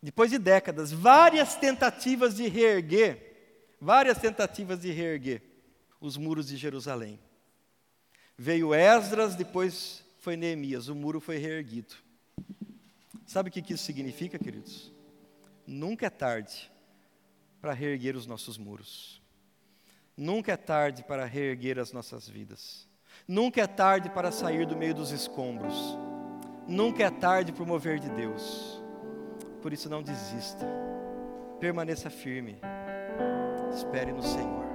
depois 0.00 0.30
de 0.30 0.38
décadas, 0.38 0.92
várias 0.92 1.56
tentativas 1.56 2.36
de 2.36 2.46
reerguer, 2.46 3.74
várias 3.80 4.18
tentativas 4.18 4.80
de 4.80 4.92
reerguer 4.92 5.42
os 6.00 6.16
muros 6.16 6.46
de 6.46 6.56
Jerusalém. 6.56 7.18
Veio 8.38 8.72
Esdras, 8.72 9.34
depois 9.34 10.04
foi 10.20 10.36
Neemias, 10.36 10.86
o 10.86 10.94
muro 10.94 11.20
foi 11.20 11.38
reerguido. 11.38 11.94
Sabe 13.26 13.48
o 13.48 13.52
que 13.52 13.74
isso 13.74 13.82
significa, 13.82 14.38
queridos? 14.38 14.92
Nunca 15.66 16.06
é 16.06 16.10
tarde 16.10 16.70
para 17.64 17.72
reerguer 17.72 18.14
os 18.14 18.26
nossos 18.26 18.58
muros. 18.58 19.22
Nunca 20.14 20.52
é 20.52 20.56
tarde 20.56 21.02
para 21.02 21.24
reerguer 21.24 21.78
as 21.78 21.94
nossas 21.94 22.28
vidas. 22.28 22.86
Nunca 23.26 23.62
é 23.62 23.66
tarde 23.66 24.10
para 24.10 24.30
sair 24.30 24.66
do 24.66 24.76
meio 24.76 24.94
dos 24.94 25.12
escombros. 25.12 25.96
Nunca 26.68 27.04
é 27.04 27.10
tarde 27.10 27.52
para 27.52 27.62
o 27.62 27.66
mover 27.66 27.98
de 27.98 28.10
Deus. 28.10 28.82
Por 29.62 29.72
isso 29.72 29.88
não 29.88 30.02
desista. 30.02 30.66
Permaneça 31.58 32.10
firme. 32.10 32.58
Espere 33.74 34.12
no 34.12 34.22
Senhor. 34.22 34.66